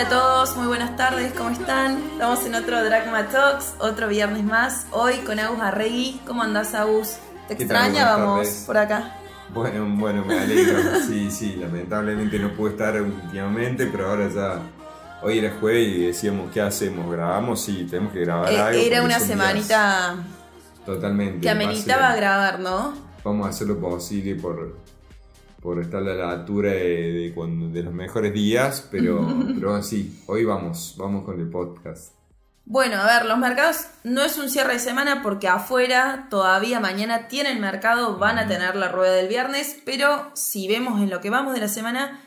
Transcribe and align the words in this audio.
Hola 0.00 0.08
a 0.08 0.08
todos, 0.08 0.56
muy 0.56 0.66
buenas 0.66 0.96
tardes, 0.96 1.30
¿cómo 1.34 1.50
están? 1.50 1.98
Estamos 2.12 2.42
en 2.46 2.54
otro 2.54 2.82
Dragma 2.82 3.28
Talks, 3.28 3.74
otro 3.80 4.08
viernes 4.08 4.42
más, 4.44 4.86
hoy 4.92 5.16
con 5.26 5.38
Agus 5.38 5.60
Arregui. 5.60 6.18
¿Cómo 6.26 6.42
andás, 6.42 6.72
Agus? 6.72 7.16
¿Te 7.48 7.52
extraña? 7.52 8.16
Vamos 8.16 8.48
por 8.66 8.78
acá. 8.78 9.14
Bueno, 9.52 9.84
bueno, 9.98 10.24
me 10.24 10.38
alegro. 10.40 10.78
Sí, 11.06 11.30
sí, 11.30 11.56
lamentablemente 11.56 12.38
no 12.38 12.50
pude 12.54 12.70
estar 12.70 12.98
últimamente, 12.98 13.88
pero 13.92 14.08
ahora 14.08 14.28
ya. 14.34 14.60
Hoy 15.22 15.38
era 15.38 15.54
jueves 15.60 15.86
y 15.88 16.06
decíamos, 16.06 16.50
¿qué 16.50 16.62
hacemos? 16.62 17.12
¿Grabamos? 17.12 17.60
Sí, 17.60 17.86
tenemos 17.90 18.14
que 18.14 18.20
grabar 18.20 18.50
Eh, 18.50 18.58
algo. 18.58 18.80
Era 18.80 19.02
una 19.02 19.20
semanita 19.20 20.14
Totalmente. 20.86 21.40
que 21.42 21.50
ameritaba 21.50 22.00
va 22.00 22.08
a 22.08 22.12
ser- 22.12 22.20
grabar, 22.22 22.60
¿no? 22.60 22.94
Vamos 23.22 23.46
a 23.46 23.50
hacer 23.50 23.66
lo 23.66 23.78
posible 23.78 24.34
por, 24.36 24.76
por 25.60 25.80
estar 25.80 26.00
a 26.02 26.14
la 26.14 26.30
altura 26.30 26.70
de, 26.70 27.12
de 27.12 27.32
cuando- 27.34 27.68
de 27.68 27.82
los 27.82 27.92
mejores 27.94 28.32
días, 28.32 28.88
pero, 28.90 29.26
pero 29.54 29.82
sí, 29.82 30.22
hoy 30.26 30.44
vamos, 30.44 30.94
vamos 30.98 31.24
con 31.24 31.38
el 31.40 31.48
podcast. 31.50 32.14
Bueno, 32.64 32.96
a 32.98 33.06
ver, 33.06 33.26
los 33.26 33.36
mercados 33.38 33.86
no 34.04 34.22
es 34.22 34.38
un 34.38 34.48
cierre 34.48 34.74
de 34.74 34.78
semana 34.78 35.22
porque 35.22 35.48
afuera 35.48 36.28
todavía 36.30 36.78
mañana 36.78 37.26
tienen 37.26 37.60
mercado, 37.60 38.16
van 38.18 38.38
a 38.38 38.46
tener 38.46 38.76
la 38.76 38.88
rueda 38.88 39.12
del 39.14 39.26
viernes, 39.28 39.78
pero 39.84 40.30
si 40.34 40.68
vemos 40.68 41.00
en 41.02 41.10
lo 41.10 41.20
que 41.20 41.30
vamos 41.30 41.54
de 41.54 41.60
la 41.60 41.68
semana, 41.68 42.20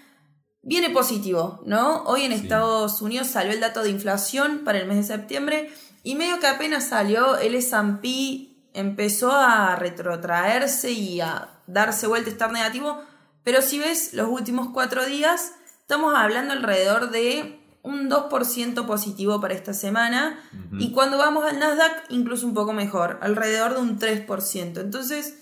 viene 0.61 0.89
positivo, 0.89 1.61
¿no? 1.65 2.03
Hoy 2.03 2.23
en 2.23 2.33
Sí. 2.33 2.39
Estados 2.43 3.01
Unidos 3.01 3.27
salió 3.27 3.53
el 3.53 3.61
dato 3.61 3.83
de 3.83 3.89
inflación 3.91 4.61
para 4.65 4.79
el 4.79 4.87
mes 4.87 4.97
de 4.97 5.03
septiembre 5.15 5.69
y 6.03 6.15
medio 6.15 6.39
que 6.41 6.47
apenas 6.47 6.89
salió, 6.89 7.37
el 7.37 7.55
S&P 7.55 8.49
empezó 8.73 9.31
a 9.31 9.75
retrotraerse 9.77 10.91
y 10.91 11.21
a 11.21 11.49
darse 11.67 12.07
vuelta, 12.07 12.29
estar 12.29 12.51
negativo, 12.51 13.01
pero 13.43 13.61
si 13.61 13.79
ves 13.79 14.13
los 14.13 14.29
últimos 14.29 14.69
cuatro 14.73 15.05
días, 15.05 15.53
estamos 15.81 16.15
hablando 16.15 16.53
alrededor 16.53 17.11
de 17.11 17.59
un 17.83 18.09
2% 18.09 18.85
positivo 18.85 19.41
para 19.41 19.53
esta 19.53 19.73
semana 19.73 20.39
y 20.79 20.93
cuando 20.93 21.17
vamos 21.17 21.43
al 21.43 21.59
Nasdaq 21.59 22.05
incluso 22.09 22.47
un 22.47 22.53
poco 22.53 22.71
mejor, 22.71 23.19
alrededor 23.21 23.73
de 23.73 23.81
un 23.81 23.99
3%. 23.99 24.79
Entonces, 24.79 25.37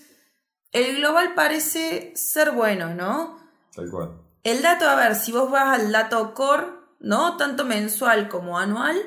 el 0.71 0.97
global 0.97 1.35
parece 1.35 2.11
ser 2.15 2.51
bueno, 2.51 2.95
¿no? 2.95 3.37
Tal 3.75 3.89
cual. 3.91 4.11
El 4.43 4.63
dato, 4.63 4.89
a 4.89 4.95
ver, 4.95 5.15
si 5.15 5.31
vos 5.31 5.51
vas 5.51 5.79
al 5.79 5.91
dato 5.91 6.33
core, 6.33 6.65
¿no? 6.99 7.37
Tanto 7.37 7.63
mensual 7.63 8.27
como 8.27 8.57
anual, 8.57 8.99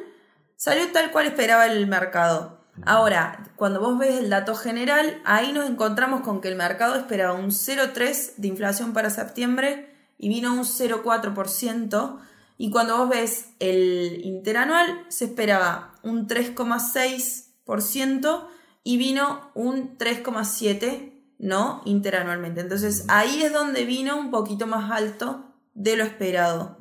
salió 0.57 0.93
tal 0.93 1.11
cual 1.11 1.27
esperaba 1.27 1.67
el 1.67 1.89
mercado. 1.89 2.54
Ahora, 2.83 3.51
cuando 3.57 3.81
vos 3.81 3.99
ves 3.99 4.19
el 4.19 4.31
dato 4.31 4.55
general, 4.55 5.21
ahí 5.25 5.53
nos 5.53 5.69
encontramos 5.71 6.21
con 6.23 6.41
que 6.41 6.49
el 6.49 6.57
mercado 6.57 6.95
esperaba 6.97 7.35
un 7.35 7.51
0,3 7.51 8.37
de 8.37 8.49
inflación 8.49 8.93
para 8.93 9.11
septiembre 9.11 9.91
y 10.19 10.29
vino 10.29 10.53
un 10.53 10.65
0,4%. 10.65 12.19
Y 12.59 12.71
cuando 12.71 12.99
vos 12.99 13.09
ves 13.09 13.51
el 13.61 14.25
interanual, 14.25 15.05
se 15.09 15.27
esperaba 15.27 15.93
un 16.03 16.27
3,6% 16.27 18.49
y 18.83 18.97
vino 18.97 19.53
un 19.55 19.97
3,7%, 19.97 21.13
¿no? 21.39 21.81
Interanualmente. 21.85 22.61
Entonces 22.61 23.05
ahí 23.09 23.43
es 23.43 23.53
donde 23.53 23.85
vino 23.85 24.19
un 24.19 24.31
poquito 24.31 24.67
más 24.67 24.91
alto 24.91 25.45
de 25.75 25.97
lo 25.97 26.05
esperado. 26.05 26.79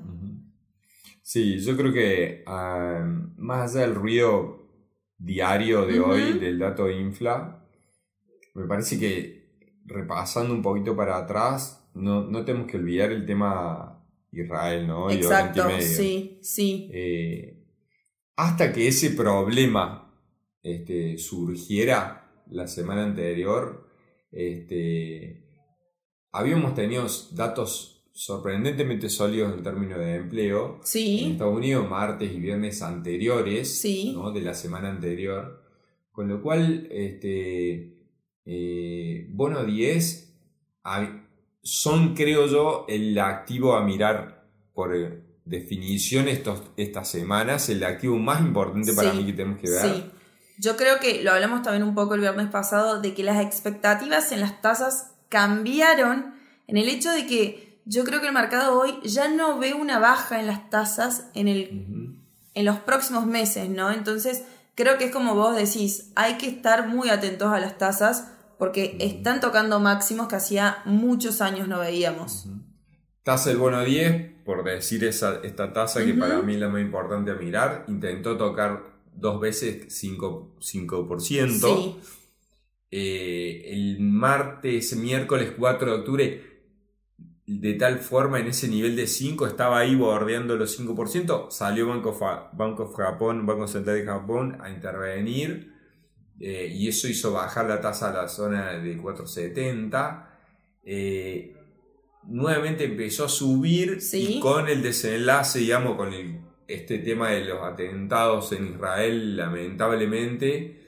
Sí, 1.22 1.60
yo 1.60 1.78
creo 1.78 1.94
que 1.94 2.44
ah, 2.48 3.04
más 3.38 3.72
allá 3.72 3.82
del 3.82 3.96
ruido 3.96 4.63
diario 5.24 5.86
de 5.86 6.00
hoy 6.00 6.40
del 6.40 6.60
dato 6.60 6.86
de 6.86 7.00
infla, 7.00 7.66
me 8.54 8.68
parece 8.68 9.00
que 9.00 9.44
repasando 9.86 10.54
un 10.54 10.62
poquito 10.62 10.96
para 10.96 11.18
atrás, 11.18 11.90
no, 11.94 12.24
no 12.24 12.44
tenemos 12.44 12.68
que 12.68 12.78
olvidar 12.78 13.12
el 13.12 13.26
tema 13.26 14.06
Israel, 14.32 14.88
¿no? 14.88 15.12
Y 15.12 15.16
Exacto, 15.16 15.66
Medio. 15.66 15.82
sí, 15.82 16.40
sí. 16.42 16.90
Eh, 16.94 17.66
hasta 18.36 18.74
que 18.74 18.88
ese 18.88 19.12
problema 19.12 20.14
este, 20.62 21.18
surgiera 21.18 22.30
la 22.50 22.68
semana 22.68 23.04
anterior, 23.04 23.88
este, 24.32 25.46
habíamos 26.32 26.74
tenido 26.74 27.06
datos 27.32 27.93
sorprendentemente 28.14 29.10
sólidos 29.10 29.54
en 29.58 29.64
términos 29.64 29.98
de 30.00 30.16
empleo. 30.16 30.78
En 30.82 30.86
Sí, 30.88 31.32
Estados 31.32 31.56
Unidos, 31.58 31.90
martes 31.90 32.32
y 32.32 32.40
viernes 32.40 32.82
anteriores, 32.82 33.80
Sí. 33.82 34.14
¿no? 34.16 34.32
de 34.32 34.42
la 34.42 34.54
semana 34.54 34.90
anterior. 34.90 35.62
Con 36.12 36.28
lo 36.30 36.42
cual, 36.42 36.88
este, 36.92 37.98
eh, 38.46 39.28
bono 39.32 39.64
10 39.66 40.32
hay- 40.84 41.22
son, 41.64 42.14
creo 42.14 42.46
yo, 42.46 42.86
el 42.88 43.18
activo 43.18 43.74
a 43.76 43.84
mirar 43.84 44.46
por 44.74 44.92
definición 45.46 46.28
estos, 46.28 46.62
estas 46.78 47.10
semanas, 47.10 47.68
el 47.70 47.84
activo 47.84 48.18
más 48.18 48.42
importante 48.42 48.94
para 48.94 49.12
Sí, 49.12 49.18
mí 49.18 49.26
que 49.26 49.34
tenemos 49.34 49.60
que 49.60 49.70
ver. 49.70 49.82
sí. 49.82 50.06
Yo 50.60 50.78
creo 50.78 51.00
que 51.00 51.24
lo 51.24 51.32
hablamos 51.32 51.64
también 51.64 51.84
un 51.84 51.96
poco 51.96 52.14
el 52.14 52.22
viernes 52.22 52.48
pasado 52.50 53.02
de 53.02 53.14
que 53.16 53.24
las 53.24 53.44
expectativas 53.44 54.32
en 54.32 54.40
las 54.42 54.62
tasas 54.62 55.16
cambiaron 55.30 56.36
en 56.68 56.78
el 56.78 56.88
hecho 56.90 57.12
de 57.12 57.26
que 57.26 57.73
yo 57.86 58.04
creo 58.04 58.22
que 58.22 58.28
el 58.28 58.34
mercado 58.34 58.80
hoy 58.80 59.00
ya 59.04 59.28
no 59.28 59.60
ve 59.60 59.74
una 59.74 60.00
baja 60.00 60.40
en 60.40 60.48
las 60.48 60.70
tasas 60.70 61.28
en 61.34 61.48
el 61.48 62.20
en 62.56 62.66
los 62.66 62.80
próximos 62.80 63.26
meses, 63.26 63.70
¿no? 63.70 63.92
Entonces, 63.92 64.44
creo 64.76 64.98
que 64.98 65.06
es 65.06 65.12
como 65.12 65.36
vos 65.36 65.56
decís, 65.56 66.12
hay 66.16 66.38
que 66.38 66.48
estar 66.48 66.88
muy 66.88 67.10
atentos 67.10 67.52
a 67.52 67.60
las 67.60 67.78
tasas 67.78 68.32
porque 68.58 68.96
están 69.00 69.40
tocando 69.40 69.80
máximos 69.80 70.28
que 70.28 70.36
hacía 70.36 70.78
muchos 70.86 71.42
años 71.42 71.68
no 71.68 71.80
veíamos. 71.80 72.48
Tasa 73.24 73.50
del 73.50 73.58
bono 73.58 73.84
10, 73.84 74.44
por 74.46 74.64
decir 74.64 75.04
esa, 75.04 75.40
esta 75.44 75.74
tasa 75.74 76.06
que 76.06 76.14
para 76.14 76.42
mí 76.42 76.54
es 76.54 76.60
la 76.60 76.70
más 76.70 76.82
importante 76.82 77.32
a 77.32 77.36
mirar, 77.36 77.86
intentó 77.88 78.38
tocar 78.38 78.84
dos 79.16 79.40
veces 79.40 79.88
5%. 79.88 80.60
5%. 80.60 81.20
Sí, 81.20 81.96
Eh, 82.96 83.72
el 83.74 84.00
martes, 84.02 84.96
miércoles 84.96 85.54
4 85.58 85.92
de 85.92 85.98
octubre, 85.98 86.53
de 87.46 87.74
tal 87.74 88.00
forma 88.00 88.40
en 88.40 88.48
ese 88.48 88.68
nivel 88.70 88.96
de 88.96 89.06
5 89.08 89.48
estaba 89.48 89.80
ahí 89.80 89.96
bordeando 89.96 90.56
los 90.56 90.80
5%, 90.80 91.52
salió 91.52 91.88
Banco 91.88 92.10
of, 92.12 92.22
of 92.80 92.96
Japón, 92.96 93.46
Banco 93.46 93.68
Central 93.68 93.98
de 93.98 94.06
Japón 94.06 94.58
a 94.62 94.70
intervenir 94.70 95.74
eh, 96.40 96.72
y 96.74 96.88
eso 96.88 97.08
hizo 97.08 97.32
bajar 97.34 97.66
la 97.68 97.82
tasa 97.82 98.10
a 98.10 98.14
la 98.14 98.28
zona 98.28 98.74
de 98.74 98.98
470. 98.98 100.30
Eh, 100.84 101.56
nuevamente 102.28 102.86
empezó 102.86 103.26
a 103.26 103.30
subir 103.30 104.02
Sí. 104.02 104.38
y 104.38 104.40
con 104.40 104.68
el 104.70 104.82
desenlace, 104.82 105.60
digamos, 105.60 105.96
con 105.98 106.14
el- 106.14 106.40
este 106.68 107.00
tema 107.00 107.30
de 107.32 107.44
los 107.46 107.62
atentados 107.62 108.52
en 108.54 108.68
Israel, 108.74 109.36
lamentablemente, 109.38 110.83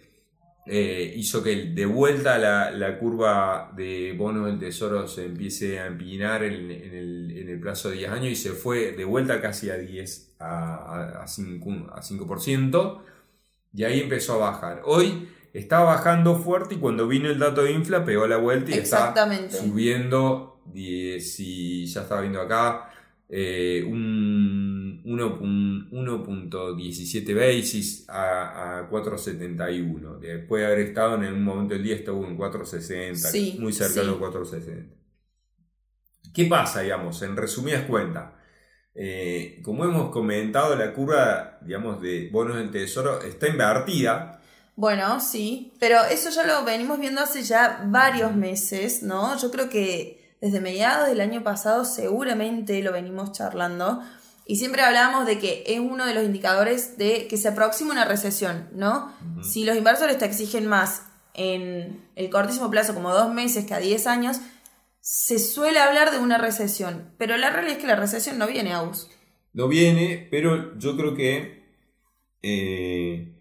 eh, 0.67 1.13
hizo 1.15 1.43
que 1.43 1.55
de 1.73 1.85
vuelta 1.85 2.37
la, 2.37 2.71
la 2.71 2.97
curva 2.97 3.71
de 3.75 4.13
bonos 4.17 4.47
del 4.47 4.57
tesoro 4.59 5.07
se 5.07 5.25
empiece 5.25 5.79
a 5.79 5.87
empinar 5.87 6.43
en, 6.43 6.71
en 6.71 6.93
el, 6.95 7.37
en 7.37 7.49
el 7.49 7.59
plazo 7.59 7.89
de 7.89 7.97
10 7.97 8.11
años 8.11 8.31
y 8.31 8.35
se 8.35 8.51
fue 8.51 8.91
de 8.93 9.05
vuelta 9.05 9.39
casi 9.41 9.69
a 9.69 9.77
10 9.77 10.35
a, 10.39 10.75
a, 11.19 11.23
a 11.23 11.27
5, 11.27 11.69
a 11.93 12.01
5%, 12.01 13.01
y 13.73 13.83
ahí 13.83 13.99
empezó 14.01 14.33
a 14.35 14.51
bajar. 14.51 14.81
Hoy 14.85 15.27
estaba 15.53 15.85
bajando 15.95 16.37
fuerte 16.37 16.75
y 16.75 16.77
cuando 16.79 17.07
vino 17.07 17.29
el 17.29 17.39
dato 17.39 17.63
de 17.63 17.71
infla 17.71 18.03
pegó 18.03 18.27
la 18.27 18.37
vuelta 18.37 18.71
y 18.71 18.73
está 18.83 19.13
subiendo 19.51 20.59
10 20.73 21.39
y 21.39 21.85
ya 21.85 22.01
estaba 22.01 22.21
viendo 22.21 22.41
acá 22.41 22.89
eh, 23.29 23.83
un 23.87 23.97
1 23.97 23.99
pun- 23.99 24.14
1.17 25.05 27.35
basis 27.35 28.05
a, 28.09 28.79
a 28.79 28.89
4.71 28.89 30.19
después 30.19 30.61
de 30.61 30.67
haber 30.67 30.79
estado 30.79 31.15
en 31.23 31.33
un 31.33 31.43
momento 31.43 31.73
del 31.75 31.83
día 31.83 31.95
estuvo 31.95 32.25
en 32.25 32.37
4.60 32.37 33.15
Sí, 33.15 33.57
muy 33.59 33.73
cercano 33.73 34.13
sí. 34.13 34.19
a 34.23 34.27
4.60 34.27 34.87
¿qué 36.33 36.45
pasa 36.45 36.81
digamos 36.81 37.21
en 37.21 37.35
resumidas 37.37 37.85
cuentas? 37.85 38.31
Eh, 38.97 39.59
como 39.63 39.83
hemos 39.83 40.09
comentado 40.11 40.75
la 40.75 40.93
curva 40.93 41.59
digamos 41.61 42.01
de 42.01 42.29
bonos 42.31 42.55
del 42.57 42.71
tesoro 42.71 43.21
está 43.21 43.47
invertida 43.47 44.41
Bueno, 44.77 45.19
sí, 45.19 45.73
pero 45.79 45.97
eso 46.09 46.29
ya 46.29 46.45
lo 46.45 46.63
venimos 46.65 46.99
viendo 46.99 47.21
hace 47.21 47.43
ya 47.43 47.83
varios 47.87 48.35
meses, 48.35 49.03
¿no? 49.03 49.37
Yo 49.37 49.51
creo 49.51 49.69
que 49.69 50.35
desde 50.41 50.59
mediados 50.61 51.07
del 51.07 51.21
año 51.21 51.43
pasado 51.43 51.85
seguramente 51.85 52.81
lo 52.83 52.91
venimos 52.91 53.31
charlando 53.31 54.01
y 54.45 54.57
siempre 54.57 54.83
hablábamos 54.83 55.25
de 55.25 55.39
que 55.39 55.63
es 55.65 55.79
uno 55.79 56.05
de 56.05 56.13
los 56.13 56.23
indicadores 56.23 56.97
de 56.97 57.27
que 57.27 57.37
se 57.37 57.47
aproxima 57.47 57.91
una 57.91 58.05
recesión, 58.05 58.69
¿no? 58.73 59.11
Si 59.41 59.63
los 59.63 59.75
inversores 59.75 60.19
te 60.19 60.25
exigen 60.25 60.67
más 60.67 61.03
en 61.33 62.05
el 62.15 62.29
cortísimo 62.29 62.69
plazo, 62.69 62.93
como 62.93 63.11
dos 63.11 63.33
meses 63.33 63.65
que 63.65 63.73
a 63.73 63.79
10 63.79 64.07
años, 64.07 64.37
se 65.01 65.39
suele 65.39 65.79
hablar 65.79 66.11
de 66.11 66.19
una 66.19 66.37
recesión, 66.37 67.11
pero 67.17 67.37
la 67.37 67.49
realidad 67.49 67.77
es 67.77 67.81
que 67.81 67.87
la 67.87 67.95
recesión 67.95 68.37
no 68.37 68.47
viene 68.47 68.73
a 68.73 68.83
us. 68.83 69.09
No 69.53 69.67
viene, 69.67 70.27
pero 70.29 70.77
yo 70.77 70.95
creo 70.95 71.15
que 71.15 71.63
eh, 72.41 73.35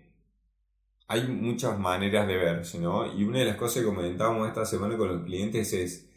hay 1.06 1.28
muchas 1.28 1.78
maneras 1.78 2.26
de 2.26 2.36
verse, 2.36 2.78
¿no? 2.78 3.12
Y 3.14 3.24
una 3.24 3.40
de 3.40 3.44
las 3.44 3.56
cosas 3.56 3.82
que 3.82 3.88
comentábamos 3.88 4.48
esta 4.48 4.64
semana 4.64 4.96
con 4.96 5.08
los 5.08 5.24
clientes 5.24 5.72
es, 5.74 6.08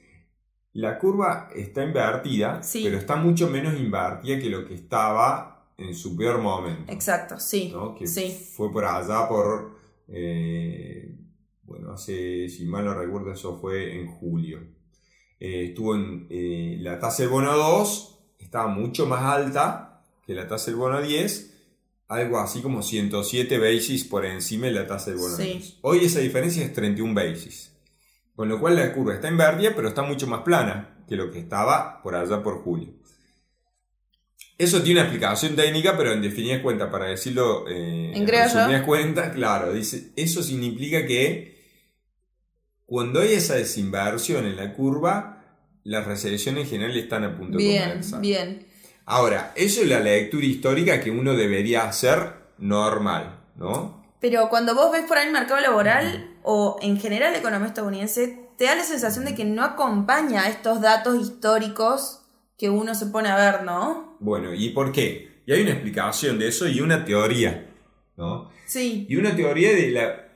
la 0.77 1.00
curva 1.00 1.50
está 1.56 1.83
invertida, 1.83 2.62
Sí. 2.62 2.81
pero 2.83 2.97
está 2.97 3.15
mucho 3.15 3.50
menos 3.50 3.79
invertida 3.79 4.38
que 4.39 4.47
lo 4.50 4.63
que 4.68 4.75
estaba 4.75 5.71
en 5.75 5.95
su 5.95 6.15
peor 6.15 6.39
momento. 6.39 6.91
Exacto, 6.91 7.39
sí. 7.39 7.71
¿no? 7.74 7.95
Que 7.95 8.06
sí. 8.06 8.29
fue 8.56 8.71
por 8.71 8.85
allá 8.85 9.27
por, 9.27 9.75
eh, 10.07 11.15
bueno, 11.63 11.94
hace, 11.94 12.47
si 12.50 12.65
mal 12.65 12.85
no 12.85 12.94
recuerdo, 12.94 13.31
eso 13.31 13.57
fue 13.59 14.00
en 14.00 14.06
julio. 14.07 14.59
Eh, 15.39 15.65
estuvo 15.69 15.95
en 15.95 16.27
eh, 16.29 16.77
la 16.80 17.00
tasa 17.00 17.23
del 17.23 17.31
bono 17.31 17.56
2, 17.57 18.19
estaba 18.39 18.68
mucho 18.68 19.06
más 19.07 19.23
alta 19.23 20.03
que 20.25 20.33
la 20.33 20.47
tasa 20.47 20.68
del 20.71 20.75
bono 20.80 21.01
10, 21.01 21.56
algo 22.07 22.38
así 22.39 22.62
como 22.62 22.83
107 22.83 23.57
basis 23.57 24.03
por 24.06 24.25
encima 24.25 24.68
de 24.68 24.73
la 24.73 24.85
tasa 24.88 25.09
del 25.12 25.19
bono 25.19 25.35
Sí. 25.38 25.44
10. 25.44 25.77
Hoy 25.81 26.06
esa 26.06 26.19
diferencia 26.19 26.63
es 26.63 26.71
31 26.71 27.13
basis. 27.15 27.73
Con 28.37 28.49
lo 28.49 28.59
cual 28.59 28.75
la 28.75 28.93
curva 28.93 29.15
está 29.15 29.29
invertida, 29.29 29.71
pero 29.75 29.87
está 29.87 30.03
mucho 30.03 30.27
más 30.27 30.41
plana 30.41 30.99
que 31.09 31.15
lo 31.15 31.31
que 31.31 31.39
estaba 31.39 32.03
por 32.03 32.13
allá 32.13 32.43
por 32.43 32.61
julio. 32.61 32.93
Eso 34.59 34.83
tiene 34.83 34.99
una 34.99 35.09
explicación 35.09 35.55
técnica, 35.55 35.97
pero 35.97 36.13
en 36.13 36.21
definidas 36.21 36.61
cuentas, 36.61 36.91
para 36.91 37.05
decirlo 37.05 37.67
eh, 37.67 38.11
En 38.13 38.27
resumidas 38.27 38.83
cuentas, 38.83 39.33
claro, 39.33 39.73
dice, 39.73 40.11
eso 40.15 40.43
significa 40.43 41.07
que 41.07 41.57
cuando 42.85 43.21
hay 43.21 43.33
esa 43.33 43.55
desinversión 43.55 44.45
en 44.45 44.55
la 44.55 44.71
curva, 44.75 45.43
las 45.83 46.05
recesión 46.05 46.59
en 46.59 46.67
general 46.67 46.95
están 46.95 47.23
a 47.23 47.35
punto 47.35 47.57
de 47.57 47.63
Bien, 47.63 47.89
comenzar. 47.89 48.21
bien. 48.21 48.67
Ahora, 49.07 49.51
eso 49.55 49.81
es 49.81 49.87
la 49.87 49.99
lectura 49.99 50.45
histórica 50.45 51.01
que 51.01 51.09
uno 51.09 51.33
debería 51.35 51.85
hacer 51.87 52.33
normal, 52.59 53.39
¿no? 53.55 54.06
Pero 54.19 54.49
cuando 54.49 54.73
vos 54.75 54.91
ves 54.91 55.05
por 55.05 55.17
ahí 55.17 55.27
el 55.27 55.33
mercado 55.33 55.59
laboral 55.61 56.35
o 56.43 56.77
en 56.81 56.99
general 56.99 57.33
la 57.33 57.39
economía 57.39 57.67
estadounidense, 57.67 58.47
te 58.57 58.65
da 58.65 58.75
la 58.75 58.83
sensación 58.83 59.25
de 59.25 59.35
que 59.35 59.45
no 59.45 59.63
acompaña 59.63 60.47
estos 60.49 60.81
datos 60.81 61.19
históricos 61.21 62.23
que 62.57 62.69
uno 62.71 62.95
se 62.95 63.05
pone 63.07 63.29
a 63.29 63.35
ver, 63.35 63.63
¿no? 63.63 64.17
Bueno, 64.19 64.53
¿y 64.53 64.69
por 64.69 64.91
qué? 64.91 65.41
Y 65.45 65.53
hay 65.53 65.61
una 65.61 65.71
explicación 65.73 66.39
de 66.39 66.47
eso 66.47 66.67
y 66.67 66.81
una 66.81 67.05
teoría, 67.05 67.69
¿no? 68.17 68.49
Sí, 68.65 69.05
Y 69.07 69.15
una 69.17 69.35
teoría 69.35 69.69
de 69.73 69.91
la, 69.91 70.27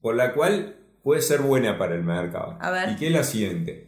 por 0.00 0.16
la 0.16 0.32
cual 0.32 0.76
puede 1.02 1.20
ser 1.20 1.42
buena 1.42 1.76
para 1.78 1.94
el 1.94 2.02
mercado. 2.04 2.56
A 2.60 2.70
ver. 2.70 2.90
Y 2.92 2.96
que 2.96 3.06
es 3.08 3.12
la 3.12 3.22
siguiente. 3.24 3.86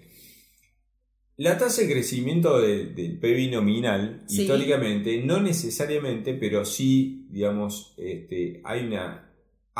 La 1.36 1.56
tasa 1.56 1.80
de 1.80 1.90
crecimiento 1.90 2.60
de- 2.60 2.86
del 2.86 3.18
PIB 3.18 3.50
nominal, 3.52 4.22
Sí. 4.26 4.42
históricamente, 4.42 5.22
no 5.24 5.40
necesariamente, 5.40 6.34
pero 6.34 6.66
sí, 6.66 7.26
digamos, 7.30 7.94
este, 7.96 8.60
hay 8.62 8.84
una 8.86 9.29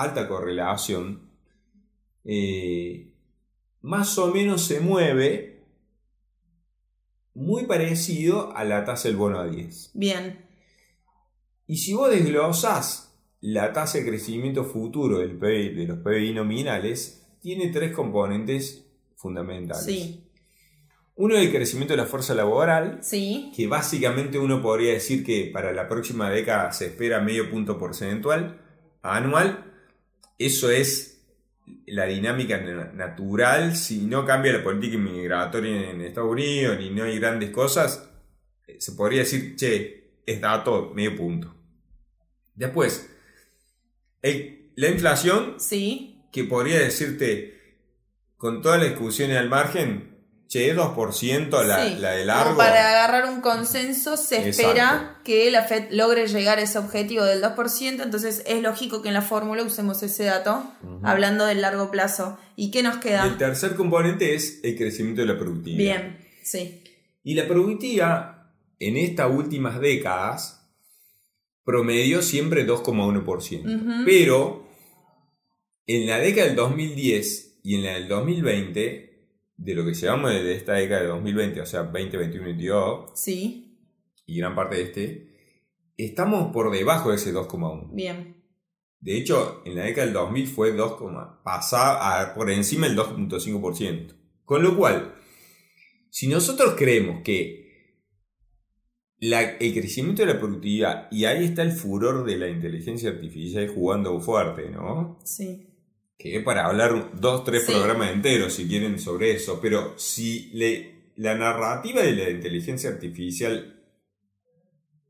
alta 0.02 0.29
correlación, 0.29 1.31
eh, 2.25 3.14
más 3.82 4.19
o 4.19 4.32
menos 4.32 4.64
se 4.67 4.81
mueve 4.81 5.64
muy 7.35 7.64
parecido 7.64 8.55
a 8.56 8.64
la 8.64 8.85
tasa 8.85 9.08
del 9.08 9.17
bono 9.17 9.38
a 9.41 9.47
10. 9.47 9.93
bien. 9.94 10.47
Y 11.67 11.76
si 11.76 11.94
vos 11.94 12.11
desglosás 12.11 13.14
la 13.41 13.73
tasa 13.73 13.99
de 13.99 14.06
crecimiento 14.06 14.64
futuro 14.64 15.19
del 15.19 15.38
PIB, 15.38 15.76
de 15.76 15.87
los 15.87 15.99
PBI 15.99 16.35
nominales, 16.35 17.26
tiene 17.41 17.69
tres 17.69 17.93
componentes 17.94 18.87
fundamentales. 19.17 19.85
Sí, 19.85 20.26
Uno 21.14 21.37
es 21.37 21.47
el 21.47 21.52
crecimiento 21.52 21.93
de 21.93 21.99
la 21.99 22.06
fuerza 22.06 22.35
laboral, 22.35 22.99
sí, 23.02 23.52
que 23.55 23.67
básicamente 23.67 24.38
uno 24.38 24.61
podría 24.61 24.93
decir 24.93 25.25
que 25.25 25.50
para 25.52 25.73
la 25.73 25.88
próxima 25.88 26.29
década 26.31 26.73
se 26.73 26.87
espera 26.87 27.20
medio 27.20 27.50
punto 27.50 27.79
porcentual 27.79 28.61
anual. 29.02 29.69
Eso 30.40 30.70
es 30.70 31.22
la 31.87 32.06
dinámica 32.06 32.58
na- 32.58 32.90
natural. 32.94 33.76
Si 33.76 33.98
no 34.06 34.25
cambia 34.25 34.54
la 34.54 34.64
política 34.64 34.94
inmigratoria 34.96 35.90
en 35.90 36.00
Estados 36.00 36.31
Unidos 36.32 36.78
ni 36.78 36.88
no 36.88 37.04
hay 37.04 37.19
grandes 37.19 37.50
cosas, 37.50 38.08
eh, 38.66 38.76
se 38.81 38.92
podría 38.92 39.19
decir, 39.20 39.54
che, 39.54 40.14
es 40.25 40.40
dato 40.40 40.92
medio 40.94 41.14
punto. 41.14 41.54
Después, 42.54 43.10
el- 44.22 44.70
la 44.76 44.88
inflación, 44.88 45.56
sí, 45.60 46.22
que 46.32 46.44
podría 46.44 46.78
decirte, 46.78 47.58
con 48.38 48.62
todas 48.62 48.81
las 48.81 48.90
discusiones 48.90 49.37
al 49.37 49.50
margen, 49.50 50.19
che, 50.50 50.75
2% 50.75 51.64
la, 51.64 51.87
sí. 51.87 51.94
la 52.00 52.11
de 52.11 52.25
Como 52.25 52.26
largo. 52.26 52.56
para 52.56 52.88
agarrar 52.91 53.31
un 53.32 53.41
consenso 53.41 54.17
se 54.17 54.49
espera 54.49 55.20
que 55.25 55.49
la 55.50 55.62
Fed 55.62 55.93
logre 55.93 56.26
llegar 56.26 56.58
a 56.58 56.62
ese 56.62 56.76
objetivo 56.79 57.23
del 57.23 57.41
2%, 57.41 58.02
entonces 58.02 58.43
es 58.47 58.61
lógico 58.61 59.00
que 59.00 59.08
en 59.08 59.14
la 59.14 59.23
fórmula 59.23 59.62
usemos 59.62 60.02
ese 60.02 60.25
dato, 60.25 60.64
hablando 61.05 61.47
del 61.47 61.61
largo 61.61 61.91
plazo. 61.93 62.37
¿Y 62.56 62.73
qué 62.73 62.82
nos 62.82 62.94
Y 62.94 62.97
el 62.97 63.02
queda? 63.02 63.38
tercer 63.38 63.76
componente 63.76 64.35
es 64.35 64.58
el 64.64 64.76
crecimiento 64.76 65.20
de 65.20 65.29
la 65.29 65.38
productividad. 65.38 65.79
Bien, 65.79 66.19
sí, 66.43 66.82
Y 67.23 67.35
la 67.35 67.47
productividad 67.47 68.37
en 68.81 68.97
estas 68.97 69.31
últimas 69.31 69.79
décadas 69.81 70.67
promedió 71.64 72.23
siempre 72.23 72.67
2,1%. 72.67 73.61
Ujú. 73.64 74.05
Pero 74.05 74.67
en 75.87 76.06
la 76.08 76.19
década 76.19 76.47
del 76.49 76.56
2010 76.56 77.61
y 77.62 77.76
en 77.76 77.85
la 77.85 77.93
del 77.94 78.08
2020, 78.08 79.09
de 79.62 79.74
lo 79.74 79.84
que 79.84 79.92
llevamos 79.94 80.30
de 80.32 80.54
esta 80.54 80.72
década 80.74 81.02
de 81.02 81.08
2020, 81.08 81.60
o 81.60 81.66
sea, 81.66 81.82
20, 81.82 82.16
21, 82.16 82.44
22 82.46 83.10
sí, 83.14 83.78
y 84.26 84.38
gran 84.38 84.54
parte 84.54 84.76
de 84.76 84.82
este, 84.82 85.28
estamos 85.98 86.50
por 86.52 86.70
debajo 86.72 87.10
de 87.10 87.16
ese 87.16 87.32
2,1%. 87.32 87.90
bien, 87.94 88.36
De 89.00 89.16
hecho, 89.16 89.62
en 89.66 89.76
la 89.76 89.84
década 89.84 90.06
del 90.06 90.14
2000 90.14 90.46
fue 90.46 90.72
2, 90.72 90.96
pasaba 91.44 92.20
a- 92.22 92.34
por 92.34 92.50
encima 92.50 92.86
del 92.86 92.96
2.5%. 92.96 94.14
Con 94.44 94.62
lo 94.62 94.76
cual, 94.76 95.14
si 96.10 96.26
nosotros 96.28 96.74
creemos 96.76 97.22
que 97.22 97.60
la- 99.18 99.42
el 99.58 99.72
crecimiento 99.74 100.22
de 100.24 100.32
la 100.34 100.38
productividad, 100.40 101.08
y 101.10 101.24
ahí 101.26 101.44
está 101.44 101.62
el 101.62 101.72
furor 101.72 102.24
de 102.24 102.36
la 102.38 102.48
inteligencia 102.48 103.10
artificial 103.10 103.68
jugando 103.68 104.18
fuerte, 104.20 104.70
¿no? 104.70 105.18
sí, 105.24 105.69
Que 106.22 106.40
para 106.40 106.67
hablar 106.67 107.12
dos, 107.19 107.44
tres 107.44 107.64
Sí. 107.64 107.72
programas 107.72 108.11
enteros 108.11 108.52
si 108.52 108.69
quieren 108.69 108.99
sobre 108.99 109.32
eso, 109.32 109.58
pero 109.62 109.94
si 109.97 110.50
le- 110.52 111.12
la 111.16 111.35
narrativa 111.35 112.02
de 112.02 112.12
la 112.12 112.28
inteligencia 112.28 112.90
artificial 112.90 113.80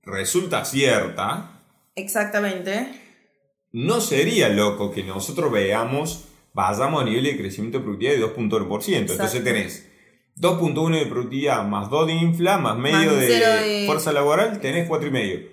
resulta 0.05 0.65
cierta, 0.65 1.61
exactamente, 1.97 2.89
no 3.73 4.01
sería 4.01 4.49
loco 4.49 4.91
que 4.93 5.03
nosotros 5.03 5.51
veamos, 5.53 6.27
vayamos 6.53 7.03
a 7.03 7.05
nivel 7.05 7.25
de 7.25 7.37
crecimiento 7.37 7.79
de 7.79 7.85
productividad 7.85 8.15
de 8.15 8.21
2.1%. 8.21 9.13
Entonces 9.13 9.43
tenés 9.45 9.89
2.1 10.37 10.97
de 10.99 11.07
productividad 11.07 11.65
más 11.67 11.91
2 11.91 12.07
de 12.07 12.15
infla 12.15 12.57
más 12.59 12.77
medio 12.79 13.13
Más 13.13 13.21
de, 13.21 13.27
de- 13.29 13.87
fuerza 13.87 14.13
laboral, 14.13 14.61
tenés 14.61 14.89
4,5. 14.89 15.49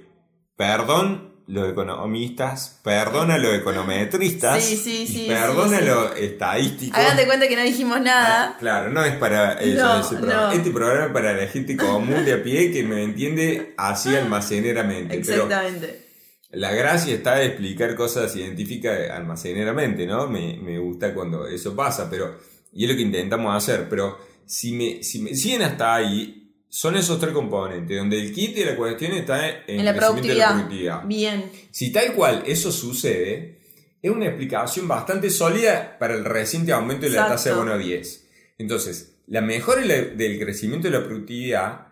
Perdón 0.55 1.26
los 1.47 1.69
economistas, 1.71 2.79
perdón 2.83 3.31
a 3.31 3.37
los 3.37 3.53
econometristas, 3.55 4.61
Sí, 4.63 4.75
sí, 4.75 5.03
y 5.03 5.07
sí, 5.07 5.25
perdón 5.29 5.69
sí, 5.69 5.75
a 5.75 5.79
sí. 5.79 5.85
los 5.85 6.17
estadísticos. 6.17 6.99
Hagan 6.99 7.15
de 7.17 7.25
cuenta 7.25 7.47
que 7.47 7.55
no 7.55 7.63
dijimos 7.63 8.01
nada. 8.01 8.49
Ah, 8.53 8.57
claro, 8.59 8.89
no 8.91 9.03
es 9.05 9.15
para 9.15 9.53
eso, 9.53 9.81
No, 9.83 9.99
ese 10.01 10.15
programa. 10.17 10.41
no. 10.47 10.51
Este 10.51 10.71
programa 10.71 11.05
es 11.05 11.11
para 11.13 11.33
la 11.33 11.47
gente 11.47 11.77
común 11.77 12.25
de 12.25 12.33
a 12.33 12.43
pie 12.43 12.71
que 12.71 12.83
me 12.83 13.01
entiende 13.03 13.73
así 13.77 14.13
almaceneramente. 14.15 15.21
Pero 15.25 15.43
Exactamente. 15.43 16.05
la 16.51 16.71
gracia 16.73 17.13
está 17.15 17.35
de 17.35 17.45
explicar 17.45 17.95
cosas 17.95 18.31
científicas 18.33 19.09
almaceneramente, 19.09 20.05
¿no? 20.05 20.27
Me, 20.27 20.57
me 20.57 20.77
gusta 20.79 21.13
cuando 21.13 21.47
eso 21.47 21.75
pasa, 21.75 22.09
pero. 22.09 22.37
Y 22.73 22.83
es 22.83 22.89
lo 22.91 22.95
que 22.97 23.01
intentamos 23.03 23.55
hacer, 23.55 23.87
pero 23.89 24.17
si 24.45 24.73
me, 24.73 25.01
si 25.01 25.19
me 25.19 25.33
siguen 25.33 25.61
hasta 25.63 25.95
ahí, 25.95 26.46
son 26.79 26.95
esos 26.95 27.19
tres 27.19 27.33
componentes, 27.33 27.97
donde 27.97 28.19
el 28.19 28.31
kit 28.31 28.55
de 28.55 28.65
la 28.65 28.75
cuestión 28.75 29.11
está 29.13 29.49
en, 29.49 29.79
En 29.79 29.83
la 29.85 29.93
crecimiento 29.95 30.27
de 30.27 30.35
la 30.35 30.47
productividad. 30.47 30.53
productividad. 30.53 31.05
Bien, 31.05 31.51
Si 31.71 31.91
tal 31.91 32.13
cual 32.13 32.43
eso 32.45 32.71
sucede, 32.71 33.57
es 33.99 34.11
una 34.11 34.27
explicación 34.27 34.87
bastante 34.87 35.31
sólida 35.31 35.97
para 35.97 36.13
el 36.13 36.23
reciente 36.23 36.71
aumento 36.73 37.07
de 37.07 37.13
la 37.13 37.21
Exacto. 37.23 37.33
tasa 37.33 37.49
de 37.49 37.55
bono 37.55 37.77
10. 37.79 38.27
Entonces, 38.59 39.15
la 39.25 39.41
mejora 39.41 39.81
del 39.81 40.39
crecimiento 40.39 40.87
de 40.87 40.99
la 40.99 41.03
productividad 41.03 41.87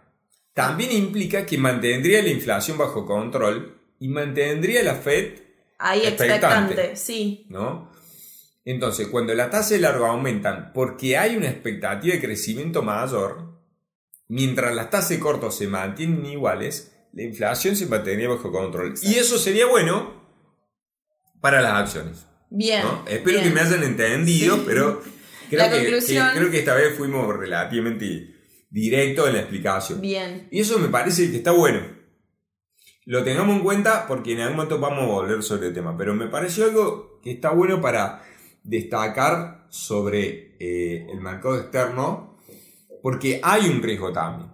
también 0.53 0.91
implica 0.91 1.47
que 1.47 1.57
mantendría 1.57 2.21
la 2.21 2.29
inflación 2.29 2.77
bajo 2.77 3.07
control 3.07 3.79
y 3.99 4.07
mantendría 4.07 4.83
la 4.83 4.93
Fed, 4.93 5.39
ahí 5.79 6.01
Expectante. 6.05 6.73
expectante, 6.73 6.95
sí, 6.95 7.47
¿no? 7.49 7.89
Entonces, 8.63 9.07
cuando 9.07 9.33
la 9.33 9.49
tasa 9.49 9.73
de 9.73 9.79
largo 9.81 10.05
aumentan 10.05 10.73
porque 10.75 11.17
hay 11.17 11.35
una 11.37 11.49
expectativa 11.49 12.13
de 12.13 12.21
crecimiento 12.21 12.83
mayor, 12.83 13.54
mientras 14.27 14.73
las 14.75 14.89
tasas 14.89 15.09
de 15.09 15.19
corto 15.19 15.51
se 15.51 15.67
mantienen 15.67 16.25
iguales, 16.25 16.91
la 17.13 17.23
inflación 17.23 17.75
se 17.75 17.85
mantendría 17.87 18.27
bajo 18.29 18.51
control. 18.51 18.95
Y 19.01 19.15
eso 19.15 19.37
sería 19.37 19.65
bueno 19.67 20.23
para 21.41 21.61
las 21.61 21.73
acciones. 21.73 22.25
bien. 22.49 22.83
¿no? 22.83 23.03
Espero 23.07 23.39
bien. 23.39 23.43
que 23.49 23.55
me 23.55 23.61
hayan 23.61 23.83
entendido, 23.83 24.55
Sí. 24.57 24.63
pero 24.65 25.01
creo 25.49 25.59
La 25.59 25.69
que, 25.69 25.77
conclusión- 25.79 26.27
que- 26.33 26.39
creo 26.39 26.51
que 26.51 26.59
esta 26.59 26.75
vez 26.75 26.95
fuimos 26.97 27.27
relativamente 27.35 28.33
directos 28.69 29.27
en 29.27 29.33
la 29.33 29.39
explicación. 29.41 30.01
Bien, 30.01 30.47
Y 30.51 30.59
eso 30.61 30.79
me 30.79 30.87
parece 30.89 31.29
que 31.31 31.37
está 31.37 31.51
bueno. 31.51 31.81
Lo 33.05 33.23
tengamos 33.23 33.57
en 33.57 33.63
cuenta 33.63 34.07
porque 34.07 34.33
en 34.33 34.39
algún 34.41 34.57
momento 34.57 34.79
vamos 34.79 35.03
a 35.03 35.07
volver 35.07 35.43
sobre 35.43 35.67
el 35.67 35.73
tema. 35.73 35.95
Pero 35.97 36.13
me 36.15 36.27
pareció 36.27 36.65
algo 36.65 37.19
que 37.21 37.31
está 37.31 37.51
bueno 37.51 37.79
para 37.81 38.23
destacar 38.63 39.67
sobre 39.69 40.55
eh, 40.59 41.07
el 41.11 41.19
mercado 41.21 41.59
externo. 41.59 42.34
Porque 43.05 43.39
hay 43.43 43.69
un 43.69 43.83
riesgo 43.83 44.11
también. 44.11 44.49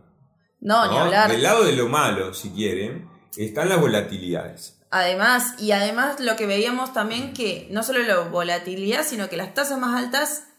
no, 0.59 0.85
ni 0.87 0.97
¿no? 0.97 1.03
hablar. 1.03 1.31
Del 1.31 1.41
lado 1.41 1.63
de 1.63 1.71
lo 1.71 1.87
malo, 1.87 2.33
si 2.33 2.49
quieren, 2.49 3.07
están 3.37 3.69
las 3.69 3.79
volatilidades. 3.79 4.77
Además, 4.89 5.55
y 5.57 5.71
además 5.71 6.19
lo 6.19 6.35
que 6.35 6.47
veíamos 6.47 6.91
también 6.91 7.31
que 7.31 7.69
no 7.71 7.81
solo 7.81 8.03
la 8.03 8.19
volatilidad, 8.27 9.05
sino 9.05 9.29
que 9.29 9.37
las 9.37 9.53
tasas 9.53 9.79
más 9.79 9.95
altas 9.95 10.49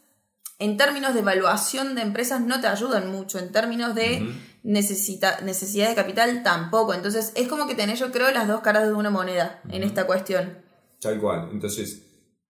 en 0.59 0.79
términos 0.79 1.13
de 1.13 1.21
evaluación 1.21 1.95
de 1.95 2.01
empresas 2.01 2.41
no 2.41 2.63
te 2.63 2.67
ayudan 2.67 3.13
mucho, 3.13 3.39
en 3.39 3.53
términos 3.53 3.95
de 3.95 4.27
necesita, 4.63 5.43
necesidad 5.43 5.91
de 5.91 5.95
capital 5.95 6.43
tampoco. 6.43 6.95
Entonces 6.95 7.33
es 7.37 7.47
como 7.47 7.67
que 7.67 7.75
tenés, 7.75 8.01
yo 8.01 8.11
creo, 8.11 8.31
las 8.31 8.49
dos 8.49 8.63
caras 8.63 8.85
de 8.85 8.95
una 8.95 9.11
moneda 9.11 9.61
en 9.69 9.83
esta 9.83 10.07
cuestión. 10.07 10.65
Tal 10.99 11.21
cual. 11.21 11.51
Entonces, 11.53 12.07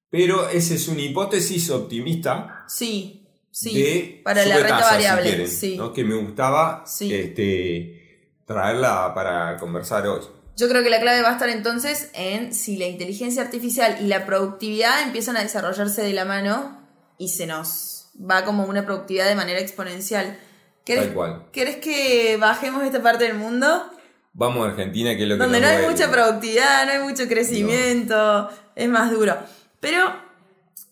pero 0.09 0.49
esa 0.49 0.75
es 0.75 0.87
una 0.87 1.01
hipótesis 1.01 1.69
optimista. 1.69 2.65
Sí, 2.69 3.22
sí. 3.53 3.81
de 3.81 4.21
para 4.25 4.45
la 4.45 4.57
renta 4.57 4.79
si 4.89 4.95
variable. 4.95 5.23
quieren, 5.29 5.49
sí. 5.49 5.77
¿no? 5.77 5.93
Que 5.93 6.03
me 6.03 6.17
gustaba 6.17 6.83
Sí. 6.87 7.15
este, 7.15 8.33
traerla 8.47 9.13
para 9.15 9.57
conversar 9.59 10.05
hoy. 10.09 10.23
Yo 10.57 10.69
creo 10.69 10.83
que 10.83 10.91
la 10.91 11.01
clave 11.01 11.23
va 11.23 11.29
a 11.31 11.33
estar 11.33 11.49
entonces 11.49 12.11
en 12.15 12.53
si 12.53 12.77
la 12.77 12.87
inteligencia 12.87 13.41
artificial 13.43 13.99
y 14.01 14.07
la 14.07 14.27
productividad 14.27 15.03
empiezan 15.03 15.37
a 15.37 15.43
desarrollarse 15.43 16.03
de 16.03 16.13
la 16.13 16.25
mano 16.25 16.79
y 17.17 17.29
se 17.29 17.47
nos 17.47 18.11
va 18.21 18.45
como 18.45 18.65
una 18.65 18.85
productividad 18.85 19.29
de 19.29 19.35
manera 19.35 19.61
exponencial. 19.61 20.39
¿Querés, 20.85 21.05
Tal 21.07 21.15
cual. 21.15 21.45
¿querés 21.53 21.77
que 21.77 22.37
bajemos 22.39 22.83
esta 22.83 23.01
parte 23.03 23.25
del 23.25 23.35
mundo? 23.35 23.89
Vamos 24.35 24.67
a 24.67 24.71
Argentina, 24.71 25.15
que 25.17 25.23
es 25.23 25.29
lo 25.29 25.37
que 25.37 25.43
Donde 25.43 25.61
no 25.61 25.67
hay 25.69 25.87
mucha 25.87 26.11
productividad, 26.11 26.87
no 26.87 26.93
hay 26.93 26.99
mucho 27.09 27.29
crecimiento, 27.29 28.51
es 28.75 28.89
más 28.89 29.11
duro. 29.11 29.37
Pero, 29.81 30.13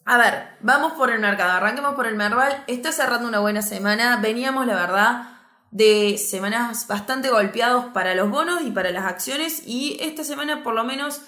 a 0.05 0.19
ver, 0.19 0.57
vamos 0.61 0.93
por 0.93 1.11
el 1.11 1.21
mercado, 1.21 1.53
arranquemos 1.53 1.95
por 1.95 2.07
el 2.07 2.17
Merval. 2.17 2.65
Está 2.67 2.93
cerrando 2.93 3.29
una 3.29 3.41
buena 3.41 3.63
semana. 3.63 4.19
Veníamos, 4.21 4.67
la 4.67 4.75
verdad, 4.75 5.39
de 5.71 6.19
semanas 6.19 6.87
bastante 6.87 7.31
golpeados 7.31 7.87
para 7.87 8.15
los 8.15 8.31
bonos 8.31 8.63
y 8.63 8.71
para 8.71 8.91
las 8.91 9.05
acciones. 9.05 9.63
Y 9.67 9.99
esta 10.01 10.25
semana, 10.25 10.63
por 10.63 10.75
lo 10.75 10.85
menos, 10.85 11.21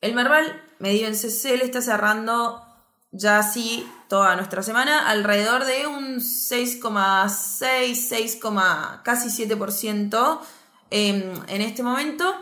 el 0.00 0.14
Merval, 0.14 0.62
medido 0.78 1.08
en 1.08 1.16
CC, 1.16 1.56
le 1.56 1.64
está 1.64 1.80
cerrando 1.80 2.64
ya 3.10 3.38
así 3.38 3.90
toda 4.08 4.36
nuestra 4.36 4.62
semana 4.62 5.08
alrededor 5.08 5.64
de 5.64 5.86
un 5.86 6.16
6,6, 6.16 7.94
6, 7.94 8.40
casi 9.02 9.46
7% 9.46 10.40
em, 10.90 11.32
en 11.48 11.62
este 11.62 11.82
momento 11.82 12.34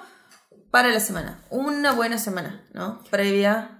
para 0.70 0.88
la 0.88 1.00
semana. 1.00 1.40
Una 1.50 1.92
buena 1.92 2.18
semana, 2.18 2.60
¿no? 2.74 3.02
Previa. 3.10 3.75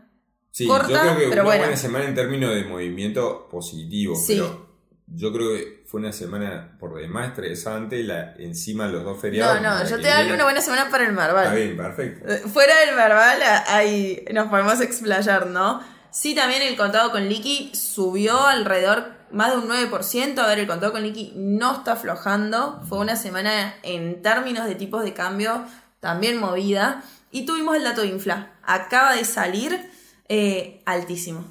Sí, 0.57 0.67
corta, 0.67 0.89
yo 0.89 0.99
creo 1.01 1.17
que 1.19 1.29
pero 1.29 1.43
una 1.43 1.43
buena. 1.45 1.63
buena 1.65 1.77
semana 1.77 2.05
en 2.07 2.15
términos 2.15 2.55
de 2.55 2.65
movimiento 2.65 3.47
positivo. 3.51 4.17
Sí. 4.17 4.35
Pero 4.37 4.67
yo 5.09 5.31
creo 5.33 5.51
que 5.51 5.85
fue 5.87 6.01
una 6.01 6.13
semana 6.13 6.77
por 6.81 6.95
demás 6.95 7.29
estresante, 7.29 8.03
la, 8.03 8.33
encima 8.39 8.89
los 8.89 9.05
dos 9.05 9.17
No, 9.17 9.21
feriados. 9.21 9.57
no, 9.61 9.69
la 9.69 9.85
yo 9.85 9.97
te 10.01 10.03
viene. 10.03 10.33
una 10.33 10.45
buena 10.45 10.61
semana 10.63 10.89
para 10.91 11.05
el 11.05 11.11
Está 11.11 11.23
Marval. 11.27 11.55
bien, 11.55 11.77
perfecto. 11.77 12.27
Eh, 12.33 12.39
Fuera 12.53 12.75
del 12.81 12.97
Marval, 12.97 13.39
ahí 13.69 14.25
nos 14.33 14.49
podemos 14.49 14.81
explayar, 14.81 15.47
¿no? 15.49 15.81
Sí, 16.11 16.35
también 16.35 16.63
el 16.63 16.75
contado 16.77 17.11
con 17.11 17.29
liqui 17.29 17.71
subió 17.75 18.47
alrededor 18.47 19.13
más 19.33 19.51
de 19.53 19.59
un 19.59 19.69
9%. 19.69 20.39
A 20.39 20.47
ver, 20.47 20.59
el 20.61 20.67
contado 20.67 20.91
con 20.93 21.03
liqui 21.03 21.35
no 21.37 21.75
está 21.77 21.93
aflojando. 21.93 22.81
Fue 22.89 22.97
una 22.99 23.17
semana 23.17 23.75
en 23.83 24.23
términos 24.23 24.67
de 24.67 24.75
tipos 24.75 25.05
de 25.05 25.13
cambio 25.13 25.67
también 26.01 26.39
movida. 26.39 27.03
Y 27.31 27.45
tuvimos 27.45 27.77
el 27.77 27.85
dato 27.85 28.01
de 28.01 28.07
infla. 28.07 28.53
Acaba 28.63 29.15
de 29.15 29.25
salir 29.27 29.91
eh, 30.29 30.83
altísimo. 30.87 31.45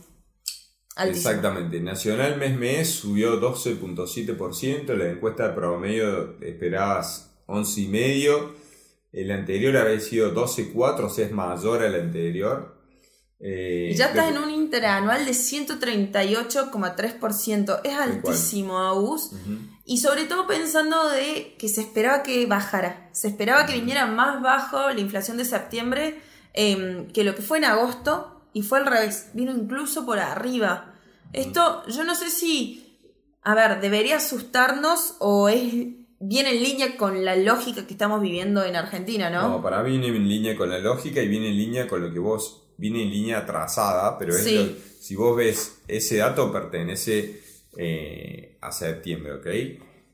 Altísimo. 0.95 1.29
Exactamente. 1.29 1.81
Nacional 1.81 2.37
mes 2.37 2.57
mes 2.57 2.89
subió 2.89 3.39
12.7%, 3.41 4.95
la 4.95 5.09
encuesta 5.09 5.49
de 5.49 5.53
promedio 5.53 6.37
esperabas 6.41 7.31
11,5%, 7.47 8.53
el 9.11 9.31
anterior 9.31 9.75
había 9.77 9.99
sido 9.99 10.33
12,4%, 10.33 11.05
o 11.05 11.09
sea, 11.09 11.25
es 11.25 11.31
mayor 11.31 11.83
al 11.83 11.95
anterior. 11.95 12.75
Eh, 13.39 13.89
Y 13.91 13.95
ya 13.95 14.07
estás 14.07 14.31
en 14.31 14.37
un 14.37 14.49
interanual 14.49 15.25
de 15.25 15.33
138,3%. 15.33 17.81
Es 17.83 17.93
altísimo, 17.93 18.79
Agus. 18.79 19.31
Y 19.85 19.97
sobre 19.99 20.25
todo 20.25 20.47
pensando 20.47 21.09
de 21.09 21.55
que 21.57 21.67
se 21.69 21.81
esperaba 21.81 22.23
que 22.23 22.45
bajara. 22.45 23.09
Se 23.11 23.27
esperaba 23.27 23.65
que 23.65 23.73
viniera 23.73 24.05
más 24.05 24.41
bajo 24.41 24.89
la 24.89 24.99
inflación 24.99 25.37
de 25.37 25.45
septiembre 25.45 26.19
em, 26.53 27.07
que 27.11 27.23
lo 27.23 27.35
que 27.35 27.41
fue 27.41 27.57
en 27.59 27.65
agosto. 27.65 28.34
Y 28.55 28.61
fue 28.61 28.79
al 28.79 28.85
revés. 28.85 29.31
Vino 29.33 29.51
incluso 29.51 30.05
por 30.05 30.17
arriba. 30.17 30.95
Esto, 31.33 31.83
yo 31.89 32.05
no 32.05 32.15
sé 32.15 32.29
si. 32.29 32.97
A 33.41 33.53
ver, 33.53 33.81
debería 33.81 34.15
asustarnos 34.15 35.17
o 35.19 35.49
es 35.49 35.73
bien 36.21 36.47
en 36.47 36.63
línea 36.63 36.95
con 36.95 37.25
la 37.25 37.35
lógica 37.35 37.85
que 37.85 37.91
estamos 37.93 38.21
viviendo 38.21 38.63
en 38.63 38.77
Argentina, 38.77 39.29
¿no? 39.29 39.49
No, 39.49 39.61
para 39.61 39.83
mí 39.83 39.91
viene 39.99 40.07
en 40.15 40.27
línea 40.29 40.55
con 40.55 40.69
la 40.69 40.79
lógica 40.79 41.21
y 41.21 41.27
viene 41.27 41.49
en 41.49 41.57
línea 41.57 41.85
con 41.87 42.01
lo 42.01 42.13
que 42.13 42.19
vos, 42.19 42.63
viene 42.77 43.03
en 43.03 43.09
línea 43.11 43.39
atrasada, 43.39 44.17
pero 44.17 44.33
es 44.33 44.45
Sí. 44.45 44.55
lo- 44.55 45.01
si 45.01 45.15
vos 45.15 45.35
ves, 45.35 45.81
ese 45.89 46.17
dato 46.17 46.49
pertenece 46.51 47.41
eh, 47.77 48.57
a 48.61 48.71
septiembre, 48.71 49.33
¿ok? 49.33 49.47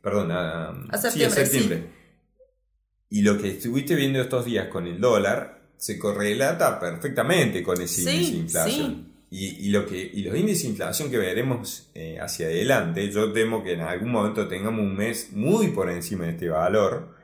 Perdón, 0.01 0.31
a, 0.31 0.69
A 0.89 0.97
sí, 0.97 1.03
septiembre, 1.09 1.45
septiembre. 1.45 1.83
Y 3.09 3.21
lo 3.21 3.37
que 3.37 3.49
estuviste 3.49 3.93
viendo 3.95 4.19
estos 4.19 4.45
días 4.45 4.67
con 4.69 4.87
el 4.87 4.99
dólar 4.99 5.60
se 5.81 5.97
correlata 5.97 6.79
perfectamente 6.79 7.63
con 7.63 7.81
ese 7.81 8.03
Sí, 8.03 8.09
índice 8.11 8.31
de 8.33 8.37
inflación. 8.37 9.11
Y, 9.31 9.65
y 9.65 9.69
lo 9.69 9.85
que, 9.87 9.97
y 10.13 10.21
los 10.23 10.37
índices 10.37 10.63
de 10.63 10.69
inflación 10.69 11.09
que 11.09 11.17
veremos 11.17 11.89
eh, 11.95 12.19
hacia 12.21 12.45
adelante, 12.47 13.09
yo 13.11 13.31
temo 13.31 13.63
que 13.63 13.73
en 13.73 13.81
algún 13.81 14.11
momento 14.11 14.47
tengamos 14.47 14.81
un 14.81 14.95
mes 14.95 15.29
muy 15.31 15.69
por 15.69 15.89
encima 15.89 16.25
de 16.25 16.31
este 16.33 16.49
valor. 16.49 17.15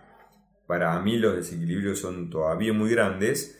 Para 0.66 0.98
mí 1.02 1.18
los 1.18 1.36
desequilibrios 1.36 2.00
son 2.00 2.30
todavía 2.30 2.74
muy 2.74 2.90
grandes. 2.90 3.60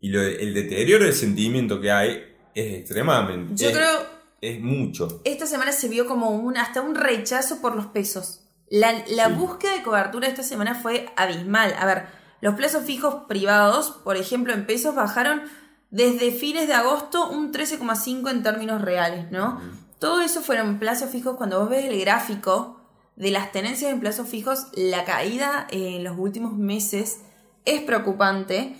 Y 0.00 0.08
lo- 0.08 0.22
el 0.22 0.54
deterioro 0.54 1.04
del 1.04 1.14
sentimiento 1.14 1.80
que 1.80 1.90
hay 1.92 2.24
es 2.54 2.80
extremadamente... 2.80 3.52
Yo 3.54 3.68
es, 3.68 3.76
creo 3.76 3.98
es 4.40 4.60
mucho. 4.60 5.20
esta 5.24 5.46
semana 5.46 5.70
se 5.72 5.88
vio 5.88 6.06
como 6.06 6.30
un, 6.30 6.56
hasta 6.56 6.80
un 6.80 6.94
rechazo 6.94 7.60
por 7.60 7.76
los 7.76 7.86
pesos. 7.86 8.40
La, 8.70 9.04
la 9.10 9.28
Sí. 9.28 9.34
búsqueda 9.34 9.76
de 9.76 9.82
cobertura 9.82 10.26
esta 10.28 10.42
semana 10.42 10.74
fue 10.74 11.06
abismal. 11.16 11.74
A 11.78 11.86
ver, 11.86 12.02
los 12.40 12.54
plazos 12.54 12.84
fijos 12.84 13.24
privados, 13.28 13.90
por 14.04 14.16
ejemplo, 14.16 14.52
en 14.52 14.66
pesos, 14.66 14.94
bajaron 14.94 15.42
desde 15.90 16.30
fines 16.32 16.66
de 16.68 16.74
agosto 16.74 17.28
un 17.30 17.52
13,5 17.52 18.30
en 18.30 18.42
términos 18.42 18.82
reales, 18.82 19.30
¿no? 19.30 19.60
Todo 19.98 20.20
eso 20.20 20.42
fueron 20.42 20.78
plazos 20.78 21.10
fijos. 21.10 21.36
Cuando 21.36 21.58
vos 21.60 21.70
ves 21.70 21.84
el 21.86 21.98
gráfico 22.00 22.80
de 23.16 23.30
las 23.30 23.52
tenencias 23.52 23.90
en 23.92 24.00
plazos 24.00 24.28
fijos, 24.28 24.66
la 24.74 25.04
caída 25.04 25.66
en 25.70 26.04
los 26.04 26.18
últimos 26.18 26.52
meses 26.54 27.20
es 27.64 27.80
preocupante. 27.80 28.76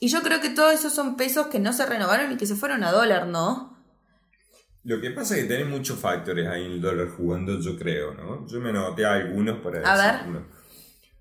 Y 0.00 0.08
yo 0.08 0.22
creo 0.22 0.40
que 0.40 0.50
todos 0.50 0.74
esos 0.74 0.92
son 0.94 1.16
pesos 1.16 1.46
que 1.46 1.58
no 1.58 1.72
se 1.72 1.86
renovaron 1.86 2.30
y 2.32 2.36
que 2.36 2.46
se 2.46 2.54
fueron 2.54 2.84
a 2.84 2.92
dólar, 2.92 3.26
¿no? 3.26 3.76
Lo 4.84 5.00
que 5.00 5.10
pasa 5.10 5.36
es 5.36 5.42
que 5.42 5.48
tenés 5.48 5.66
muchos 5.68 5.98
factores 5.98 6.46
ahí 6.46 6.64
en 6.66 6.72
el 6.72 6.80
dólar 6.80 7.08
jugando, 7.16 7.58
yo 7.60 7.76
creo, 7.76 8.14
¿no? 8.14 8.46
Yo 8.46 8.60
me 8.60 8.72
noté 8.72 9.04
algunos 9.04 9.58
para 9.60 9.78
A 9.90 9.96
decir 9.96 10.20
ver. 10.20 10.28
uno. 10.28 10.46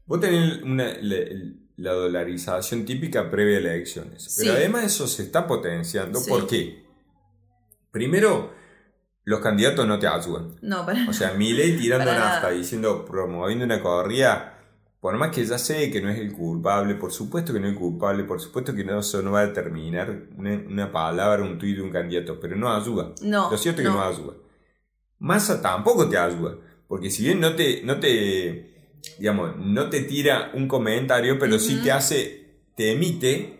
Vos 0.05 0.19
tenés 0.19 0.61
una, 0.61 0.85
la, 1.01 1.15
la 1.29 1.53
dolarización 1.93 2.85
típica 2.85 3.29
previa 3.29 3.59
a 3.59 3.61
las 3.61 3.73
elecciones. 3.73 4.35
Pero 4.37 4.51
Sí. 4.53 4.57
además 4.57 4.83
eso 4.85 5.07
se 5.07 5.23
está 5.23 5.45
potenciando. 5.47 6.19
Sí. 6.19 6.29
¿Por 6.29 6.47
qué? 6.47 6.85
Primero, 7.91 8.51
los 9.23 9.39
candidatos 9.39 9.87
no 9.87 9.99
te 9.99 10.07
ayudan. 10.07 10.55
No, 10.61 10.85
para 10.85 11.07
O 11.09 11.13
sea, 11.13 11.33
Milei 11.33 11.77
tirando 11.77 12.05
nafta, 12.11 12.41
nada. 12.41 12.51
diciendo, 12.51 13.05
promoviendo 13.05 13.65
una 13.65 13.81
corrida, 13.81 14.53
por 14.99 15.15
más 15.17 15.31
que 15.31 15.45
ya 15.45 15.57
sé 15.57 15.91
que 15.91 16.01
no 16.01 16.09
es 16.09 16.17
el 16.19 16.33
culpable, 16.33 16.95
por 16.95 17.11
supuesto 17.11 17.53
que 17.53 17.59
no 17.59 17.67
es 17.67 17.73
el 17.73 17.79
culpable, 17.79 18.23
por 18.23 18.39
supuesto 18.39 18.73
que 18.73 18.83
no, 18.83 18.99
eso 18.99 19.21
no 19.21 19.31
va 19.31 19.41
a 19.41 19.47
determinar 19.47 20.23
una, 20.37 20.53
una 20.67 20.91
palabra, 20.91 21.43
un 21.43 21.57
tuit 21.57 21.75
de 21.77 21.81
un 21.83 21.91
candidato, 21.91 22.39
pero 22.39 22.55
no 22.55 22.73
ayuda. 22.73 23.13
No, 23.21 23.51
Lo 23.51 23.57
cierto 23.57 23.81
es 23.81 23.87
que 23.87 23.93
no. 23.93 23.99
no 23.99 24.03
ayuda. 24.07 24.33
Massa 25.19 25.61
tampoco 25.61 26.07
te 26.09 26.17
ayuda, 26.17 26.55
porque 26.87 27.09
si 27.09 27.23
bien 27.23 27.39
no 27.39 27.55
te, 27.55 27.81
no 27.83 27.99
te, 27.99 28.76
digamos, 29.19 29.55
no 29.57 29.89
te 29.89 30.01
tira 30.01 30.51
un 30.53 30.67
comentario, 30.67 31.37
pero 31.39 31.59
sí 31.59 31.79
te 31.83 31.91
hace, 31.91 32.45
te 32.75 32.91
emite 32.91 33.59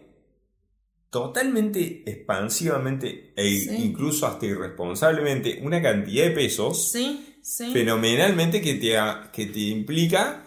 totalmente 1.10 2.04
expansivamente 2.06 3.34
e 3.36 3.50
Sí. 3.50 3.75
incluso 3.77 4.27
hasta 4.27 4.46
irresponsablemente 4.46 5.60
una 5.62 5.82
cantidad 5.82 6.25
de 6.25 6.32
pesos 6.32 6.92
Sí, 6.92 7.38
sí. 7.42 7.72
fenomenalmente 7.72 8.62
que 8.62 8.74
te, 8.75 8.98
ha- 8.98 9.32
que 9.34 9.46
te 9.46 9.60
implica 9.60 10.44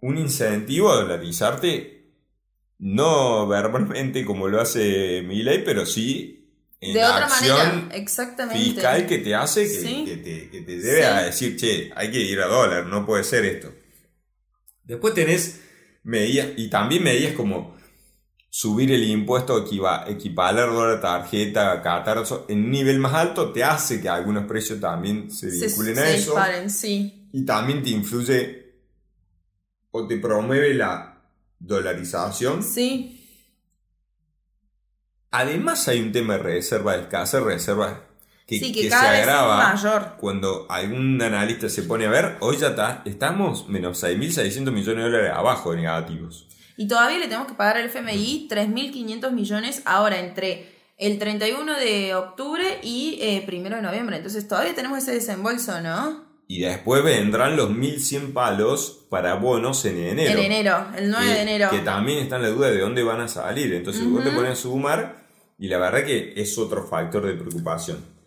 un 0.00 0.18
incentivo 0.18 0.90
a 0.90 0.96
dolarizarte, 1.02 2.00
no 2.78 3.46
verbalmente 3.46 4.24
como 4.24 4.48
lo 4.48 4.60
hace 4.60 5.22
Milei, 5.22 5.62
pero 5.64 5.86
sí 5.86 6.36
en 6.80 6.94
de 6.94 7.00
la 7.00 7.12
otra 7.12 7.26
acción 7.26 7.58
manera, 7.58 7.94
exactamente. 7.96 8.58
fiscal 8.58 9.06
que 9.06 9.18
te 9.18 9.34
hace, 9.34 9.68
que, 10.04 10.16
te, 10.16 10.48
que 10.50 10.60
te 10.62 10.76
debe 10.78 11.04
a 11.06 11.22
decir, 11.22 11.56
che, 11.56 11.90
hay 11.94 12.10
que 12.10 12.20
ir 12.20 12.40
a 12.40 12.46
dólar, 12.46 12.86
no 12.86 13.04
puede 13.06 13.22
ser 13.22 13.44
esto. 13.44 13.70
Después 14.90 15.14
tenés 15.14 15.60
medidas, 16.02 16.48
y 16.56 16.68
también 16.68 17.04
medidas 17.04 17.34
como 17.34 17.78
subir 18.48 18.90
el 18.90 19.04
impuesto, 19.04 19.64
equiva- 19.64 20.04
tarjeta, 21.00 21.80
eso, 22.22 22.46
en 22.48 22.64
un 22.64 22.70
nivel 22.72 22.98
más 22.98 23.14
alto, 23.14 23.52
te 23.52 23.62
hace 23.62 24.00
que 24.00 24.08
algunos 24.08 24.44
precios 24.46 24.80
también 24.80 25.30
se 25.30 25.50
Se, 25.52 25.66
vinculen 25.68 25.94
se 25.94 26.00
a 26.00 26.10
eso. 26.10 26.32
disparen, 26.32 26.68
sí. 26.70 27.28
Y 27.32 27.44
también 27.44 27.82
te 27.82 27.90
influye 27.90 28.74
o 29.92 30.06
te 30.06 30.16
promueve 30.16 30.74
la 30.74 31.22
dolarización. 31.60 32.62
Sí. 32.64 33.16
Además 35.30 35.86
hay 35.86 36.00
un 36.00 36.10
tema 36.10 36.36
de 36.36 36.42
reserva, 36.42 36.96
de 36.96 37.02
escasez 37.02 37.40
reserva, 37.42 38.08
que, 38.50 38.58
Sí, 38.58 38.72
que 38.72 38.82
que 38.82 38.88
cada 38.88 39.04
se 39.04 39.10
vez 39.12 39.28
es 39.28 39.84
mayor. 39.84 40.16
cuando 40.18 40.66
algún 40.68 41.22
analista 41.22 41.68
se 41.68 41.84
pone 41.84 42.06
a 42.06 42.10
ver, 42.10 42.36
hoy 42.40 42.56
ya 42.56 42.68
está, 42.68 43.02
estamos 43.04 43.68
menos 43.68 44.02
6.600 44.02 44.72
millones 44.72 45.04
de 45.04 45.10
dólares 45.10 45.30
abajo 45.32 45.70
de 45.70 45.76
negativos. 45.78 46.48
Y 46.76 46.88
todavía 46.88 47.18
le 47.18 47.26
tenemos 47.26 47.46
que 47.46 47.54
pagar 47.54 47.76
al 47.76 47.84
FMI 47.84 48.48
3.500 48.50 49.30
millones 49.30 49.82
ahora 49.84 50.18
entre 50.18 50.66
el 50.98 51.18
31 51.20 51.78
de 51.78 52.14
octubre 52.16 52.80
y 52.82 53.18
eh, 53.20 53.46
1 53.46 53.76
de 53.76 53.82
noviembre. 53.82 54.16
Entonces 54.16 54.48
todavía 54.48 54.74
tenemos 54.74 54.98
ese 54.98 55.12
desembolso, 55.12 55.80
¿no? 55.80 56.24
Y 56.48 56.62
después 56.62 57.04
vendrán 57.04 57.54
los 57.54 57.70
1.100 57.70 58.32
palos 58.32 59.06
para 59.08 59.34
bonos 59.34 59.84
en 59.84 59.96
enero. 59.98 60.40
En 60.40 60.52
enero, 60.52 60.86
el 60.96 61.08
9 61.08 61.24
que, 61.24 61.32
de 61.32 61.42
enero. 61.42 61.70
Que 61.70 61.78
también 61.78 62.18
está 62.18 62.36
en 62.36 62.42
la 62.42 62.48
duda 62.48 62.70
de 62.70 62.80
dónde 62.80 63.04
van 63.04 63.20
a 63.20 63.28
salir. 63.28 63.72
Entonces 63.72 64.04
vos 64.10 64.24
te 64.24 64.32
pones 64.32 64.52
a 64.52 64.56
sumar 64.56 65.22
y 65.56 65.68
la 65.68 65.78
verdad 65.78 66.04
que 66.04 66.32
es 66.34 66.58
otro 66.58 66.84
factor 66.84 67.24
de 67.24 67.34
preocupación. 67.34 68.19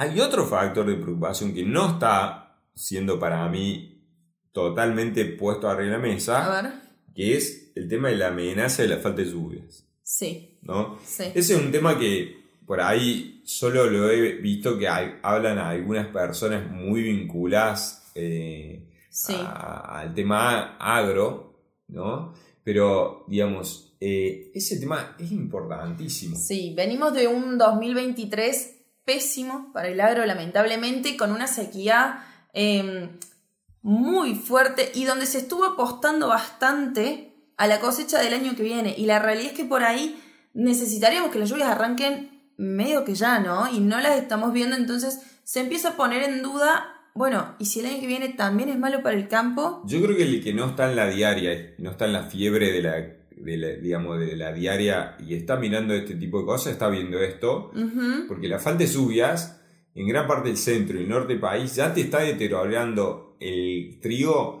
Hay 0.00 0.18
otro 0.18 0.46
factor 0.46 0.86
de 0.86 0.94
preocupación 0.94 1.52
que 1.52 1.62
no 1.62 1.90
está 1.92 2.56
siendo 2.74 3.18
para 3.18 3.46
mí 3.50 4.02
totalmente 4.50 5.26
puesto 5.26 5.68
arriba 5.68 5.96
de 5.96 5.98
la 5.98 5.98
A 5.98 6.00
mesa, 6.14 6.62
ver. 6.62 6.72
que 7.14 7.36
es 7.36 7.72
el 7.74 7.86
tema 7.86 8.08
de 8.08 8.16
la 8.16 8.28
amenaza 8.28 8.80
de 8.80 8.88
la 8.88 8.96
falta 8.96 9.20
de 9.20 9.30
lluvias. 9.30 9.84
Sí, 10.02 10.58
¿no? 10.62 10.98
sí. 11.04 11.24
Ese 11.34 11.54
es 11.54 11.60
un 11.60 11.70
tema 11.70 11.98
que 11.98 12.34
por 12.66 12.80
ahí 12.80 13.42
solo 13.44 13.90
lo 13.90 14.08
he 14.10 14.36
visto 14.36 14.78
que 14.78 14.88
hay- 14.88 15.16
hablan 15.22 15.58
a 15.58 15.68
algunas 15.68 16.06
personas 16.06 16.70
muy 16.70 17.02
vinculadas 17.02 18.10
eh, 18.14 18.88
Sí. 19.10 19.34
a- 19.36 20.00
al 20.00 20.14
tema 20.14 20.76
agro, 20.78 21.60
¿no? 21.88 22.32
Pero, 22.64 23.24
digamos, 23.28 23.94
eh, 24.00 24.50
ese 24.54 24.80
tema 24.80 25.14
es 25.18 25.30
importantísimo. 25.30 26.36
Sí, 26.36 26.72
venimos 26.74 27.12
de 27.12 27.26
un 27.28 27.58
2023 27.58 28.79
pésimo 29.10 29.72
para 29.72 29.88
el 29.88 30.00
agro, 30.00 30.24
lamentablemente, 30.24 31.16
con 31.16 31.32
una 31.32 31.48
sequía 31.48 32.24
eh, 32.52 33.10
muy 33.82 34.36
fuerte 34.36 34.92
y 34.94 35.04
donde 35.04 35.26
se 35.26 35.38
estuvo 35.38 35.64
apostando 35.64 36.28
bastante 36.28 37.34
a 37.56 37.66
la 37.66 37.80
cosecha 37.80 38.20
del 38.20 38.34
año 38.34 38.54
que 38.54 38.62
viene. 38.62 38.94
Y 38.96 39.06
la 39.06 39.18
realidad 39.18 39.50
es 39.50 39.56
que 39.56 39.64
por 39.64 39.82
ahí 39.82 40.22
necesitaríamos 40.54 41.32
que 41.32 41.40
las 41.40 41.50
lluvias 41.50 41.70
arranquen 41.70 42.52
medio 42.56 43.04
que 43.04 43.16
ya, 43.16 43.40
¿no? 43.40 43.68
Y 43.72 43.80
no 43.80 44.00
las 44.00 44.16
estamos 44.16 44.52
viendo, 44.52 44.76
entonces 44.76 45.20
se 45.42 45.58
empieza 45.58 45.88
a 45.88 45.96
poner 45.96 46.22
en 46.22 46.40
duda, 46.44 46.86
bueno, 47.12 47.56
¿y 47.58 47.64
si 47.64 47.80
el 47.80 47.86
año 47.86 48.00
que 48.00 48.06
viene 48.06 48.28
también 48.28 48.68
es 48.68 48.78
malo 48.78 49.02
para 49.02 49.16
el 49.16 49.26
campo? 49.26 49.82
Yo 49.86 50.00
creo 50.00 50.16
que 50.16 50.22
el 50.22 50.44
que 50.44 50.54
no 50.54 50.66
está 50.66 50.88
en 50.88 50.94
la 50.94 51.08
diaria, 51.08 51.74
no 51.78 51.90
está 51.90 52.04
en 52.04 52.12
la 52.12 52.22
fiebre 52.22 52.70
de 52.70 52.82
la, 52.82 53.19
de 53.42 53.56
la, 53.56 53.68
digamos, 53.68 54.20
de 54.20 54.36
la 54.36 54.52
diaria 54.52 55.16
y 55.26 55.34
está 55.34 55.56
mirando 55.56 55.94
este 55.94 56.14
tipo 56.14 56.40
de 56.40 56.46
cosas, 56.46 56.72
está 56.72 56.88
viendo 56.88 57.18
esto, 57.22 57.70
porque 58.28 58.48
la 58.48 58.58
falta 58.58 58.84
de 58.84 58.90
lluvias 58.90 59.60
en 59.94 60.06
gran 60.06 60.26
parte 60.26 60.48
del 60.48 60.56
centro 60.56 60.98
y 60.98 61.02
el 61.02 61.08
norte 61.08 61.32
del 61.32 61.40
país 61.40 61.74
ya 61.74 61.92
te 61.92 62.02
está 62.02 62.20
deteriorando 62.20 63.36
el 63.40 63.98
trigo 64.00 64.60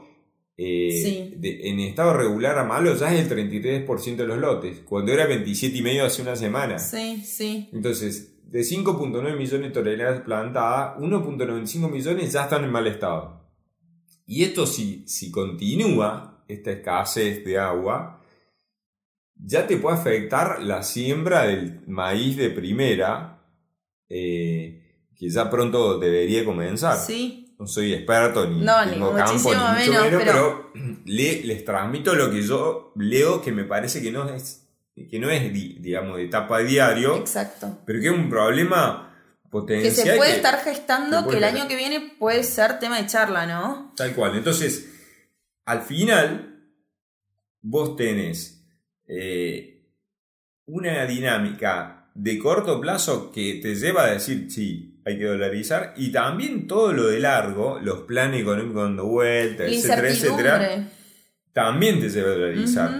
eh, 0.62 0.90
Sí. 1.02 1.34
de- 1.38 1.70
en 1.70 1.80
estado 1.80 2.12
regular 2.14 2.58
a 2.58 2.64
malo, 2.64 2.94
ya 2.94 3.14
es 3.14 3.20
el 3.22 3.28
33% 3.30 4.24
de 4.24 4.28
los 4.28 4.36
lotes, 4.38 4.80
cuando 4.80 5.10
era 5.10 5.26
27,5 5.26 6.02
hace 6.04 6.20
una 6.20 6.36
semana. 6.36 6.78
Sí, 6.78 7.22
sí. 7.24 7.70
Entonces, 7.72 8.36
de 8.44 8.62
5.9 8.62 9.36
millones 9.38 9.68
de 9.68 9.70
toneladas 9.70 10.20
plantadas, 10.20 10.98
1.95 11.00 11.88
millones 11.90 12.32
ya 12.32 12.42
están 12.42 12.64
en 12.64 12.72
mal 12.72 12.86
estado. 12.86 13.40
Y 14.26 14.42
esto 14.44 14.66
si, 14.66 15.02
si 15.08 15.30
continúa, 15.30 16.44
esta 16.46 16.72
escasez 16.72 17.42
de 17.42 17.56
agua, 17.58 18.19
ya 19.44 19.66
te 19.66 19.76
puede 19.76 19.96
afectar 19.96 20.62
la 20.62 20.82
siembra 20.82 21.42
del 21.46 21.80
maíz 21.86 22.36
de 22.36 22.50
primera, 22.50 23.42
eh, 24.08 24.82
que 25.16 25.28
ya 25.30 25.48
pronto 25.50 25.98
debería 25.98 26.44
comenzar. 26.44 26.96
Sí, 26.98 27.46
No 27.58 27.66
soy 27.66 27.92
experto 27.92 28.48
ni 28.48 28.64
No, 28.64 28.82
ni 28.86 28.92
tengo 28.92 29.14
campo, 29.14 29.50
ni 29.52 29.58
mucho 29.58 29.74
menos, 29.92 30.02
menos, 30.04 30.22
pero- 30.24 30.70
pero, 30.72 30.96
le- 31.04 31.42
les 31.44 31.62
transmito 31.62 32.14
lo 32.14 32.30
que 32.30 32.40
yo 32.42 32.92
leo 32.96 33.42
que 33.42 33.52
me 33.52 33.64
parece 33.64 34.00
que 34.00 34.10
no 34.10 34.26
es, 34.30 34.66
que 35.10 35.18
no 35.18 35.28
es 35.28 35.52
di- 35.52 35.76
digamos, 35.78 36.16
de 36.16 36.24
etapa 36.24 36.60
diario, 36.60 37.16
exacto. 37.18 37.78
pero 37.84 38.00
que 38.00 38.06
es 38.06 38.12
un 38.14 38.30
problema 38.30 39.14
Que 39.42 39.48
potencial. 39.50 39.94
se 39.94 40.16
puede 40.16 40.30
que- 40.30 40.36
estar 40.36 40.58
gestando 40.64 41.24
que 41.24 41.32
que 41.32 41.36
el 41.36 41.44
año 41.44 41.68
que 41.68 41.76
viene 41.76 42.14
puede 42.18 42.44
ser 42.44 42.78
tema 42.78 42.98
de 42.98 43.06
charla, 43.06 43.44
¿no? 43.44 43.92
Tal 43.94 44.14
cual. 44.14 44.36
Entonces, 44.36 44.88
al 45.66 45.82
final, 45.82 46.64
vos 47.60 47.94
tenés 47.96 48.59
eh, 49.12 49.82
una 50.66 51.04
dinámica 51.06 52.10
de 52.14 52.38
corto 52.38 52.80
plazo 52.80 53.32
que 53.32 53.54
te 53.62 53.74
lleva 53.74 54.04
a 54.04 54.10
decir, 54.12 54.50
sí, 54.50 55.00
hay 55.04 55.18
que 55.18 55.24
dolarizar, 55.24 55.94
y 55.96 56.12
también 56.12 56.66
todo 56.68 56.92
lo 56.92 57.06
de 57.08 57.18
largo, 57.18 57.80
los 57.80 58.00
planes 58.02 58.42
económicos 58.42 58.82
dando 58.84 59.06
vuelta, 59.06 59.64
La 59.64 59.70
etcétera, 59.70 60.08
etcétera, 60.28 60.58
también 61.52 62.00
te 62.00 62.08
lleva 62.10 62.28
a 62.28 62.32
dolarizar. 62.34 62.90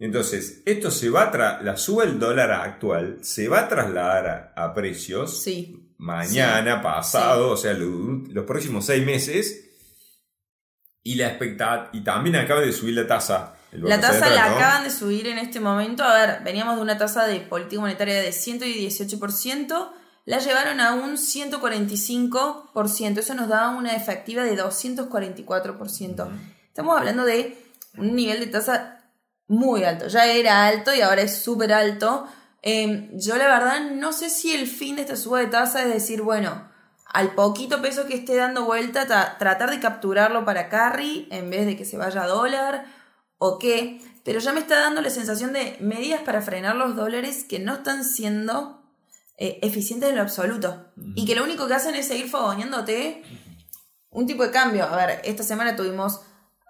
Entonces, 0.00 0.62
esto 0.66 0.90
se 0.90 1.10
va 1.10 1.24
a 1.30 1.62
la 1.62 1.76
suba 1.76 2.04
del 2.04 2.18
dólar 2.18 2.50
actual 2.50 3.18
se 3.20 3.46
va 3.46 3.60
a 3.60 3.68
trasladar 3.68 4.52
a, 4.56 4.64
a 4.64 4.74
precios 4.74 5.42
Sí, 5.44 5.92
mañana, 5.98 6.82
pasado, 6.82 7.50
o 7.50 7.56
sea, 7.56 7.72
lo- 7.74 8.24
los 8.32 8.44
próximos 8.44 8.84
seis 8.86 9.04
meses. 9.06 9.68
Y 11.04 11.14
la 11.16 11.28
expecta- 11.28 11.90
y 11.92 12.00
también 12.02 12.34
acaba 12.36 12.60
de 12.62 12.72
subir 12.72 12.94
la 12.94 13.06
tasa. 13.06 13.56
La 13.72 14.00
tasa 14.00 14.28
la 14.30 14.48
¿no? 14.48 14.56
acaban 14.56 14.84
de 14.84 14.90
subir 14.90 15.26
en 15.26 15.38
este 15.38 15.60
momento. 15.60 16.04
A 16.04 16.14
ver, 16.14 16.40
veníamos 16.44 16.76
de 16.76 16.82
una 16.82 16.98
tasa 16.98 17.26
de 17.26 17.40
política 17.40 17.80
monetaria 17.80 18.20
de 18.20 18.30
118%, 18.30 19.90
la 20.26 20.38
llevaron 20.38 20.80
a 20.80 20.94
un 20.94 21.16
145%. 21.16 23.18
Eso 23.18 23.34
nos 23.34 23.48
da 23.48 23.68
una 23.70 23.94
efectiva 23.94 24.42
de 24.44 24.56
244%. 24.62 26.28
Estamos 26.68 26.96
hablando 26.98 27.24
de 27.24 27.56
un 27.98 28.14
nivel 28.16 28.40
de 28.40 28.46
tasa 28.46 28.98
muy 29.48 29.84
alto. 29.84 30.08
Ya 30.08 30.26
era 30.26 30.66
alto 30.66 30.94
y 30.94 31.00
ahora 31.00 31.22
es 31.22 31.42
súper 31.42 31.72
alto. 31.72 32.26
Eh, 32.62 33.10
yo 33.14 33.36
la 33.36 33.46
verdad 33.46 33.80
no 33.92 34.12
sé 34.12 34.30
si 34.30 34.54
el 34.54 34.66
fin 34.66 34.96
de 34.96 35.02
esta 35.02 35.16
suba 35.16 35.40
de 35.40 35.46
tasa 35.46 35.82
es 35.82 35.88
decir, 35.92 36.22
bueno, 36.22 36.70
al 37.06 37.34
poquito 37.34 37.82
peso 37.82 38.06
que 38.06 38.14
esté 38.14 38.36
dando 38.36 38.64
vuelta, 38.64 39.06
ta- 39.06 39.36
tratar 39.38 39.70
de 39.70 39.80
capturarlo 39.80 40.44
para 40.44 40.68
carry 40.68 41.28
en 41.30 41.50
vez 41.50 41.66
de 41.66 41.76
que 41.76 41.84
se 41.84 41.98
vaya 41.98 42.22
a 42.22 42.26
dólar 42.28 42.86
o 43.44 43.58
qué. 43.58 44.00
Pero 44.24 44.38
ya 44.38 44.52
me 44.52 44.60
está 44.60 44.78
dando 44.78 45.00
la 45.00 45.10
sensación 45.10 45.52
de 45.52 45.76
medidas 45.80 46.22
para 46.22 46.42
frenar 46.42 46.76
los 46.76 46.94
dólares 46.94 47.44
que 47.48 47.58
no 47.58 47.74
están 47.74 48.04
siendo 48.04 48.80
eh, 49.36 49.58
eficientes 49.62 50.10
en 50.10 50.16
lo 50.16 50.22
absoluto. 50.22 50.92
Y 51.16 51.26
que 51.26 51.34
lo 51.34 51.42
único 51.42 51.66
que 51.66 51.74
hacen 51.74 51.96
es 51.96 52.06
seguir 52.06 52.28
fogoneándote 52.30 53.24
un 54.10 54.28
tipo 54.28 54.44
de 54.44 54.52
cambio. 54.52 54.84
A 54.84 54.94
ver, 54.94 55.20
esta 55.24 55.42
semana 55.42 55.74
tuvimos 55.74 56.20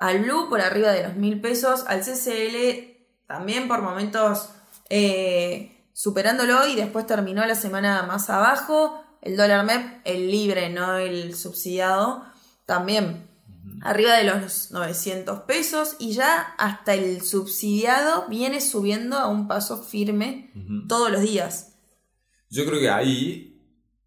al 0.01 0.21
Blue 0.21 0.49
por 0.49 0.63
arriba 0.63 0.93
de 0.93 1.03
los 1.03 1.17
mil 1.17 1.43
pesos, 1.43 1.85
al 1.89 2.01
CCL 2.01 3.27
también 3.27 3.69
por 3.69 3.83
momentos 3.83 4.49
eh, 4.89 5.87
superándolo 5.93 6.67
y 6.67 6.75
después 6.75 7.07
terminó 7.07 7.45
la 7.45 7.55
semana 7.55 8.03
más 8.05 8.31
abajo. 8.31 9.05
El 9.21 9.37
dólar 9.37 9.67
MEP, 9.67 10.01
el 10.05 10.31
libre, 10.31 10.71
no 10.71 10.97
el 10.97 11.37
subsidiado, 11.37 12.25
también 12.65 13.29
arriba 13.83 14.17
de 14.17 14.25
los 14.25 14.71
900 14.71 15.41
pesos 15.41 15.97
y 15.99 16.13
ya 16.13 16.55
hasta 16.59 16.95
el 16.95 17.23
subsidiado 17.23 18.27
viene 18.29 18.61
subiendo 18.61 19.17
a 19.17 19.29
un 19.29 19.49
paso 19.49 19.83
firme 19.83 20.51
todos 20.89 21.11
los 21.11 21.23
días. 21.23 21.75
Yo 22.51 22.65
creo 22.67 22.81
que 22.81 22.91
ahí 22.91 23.53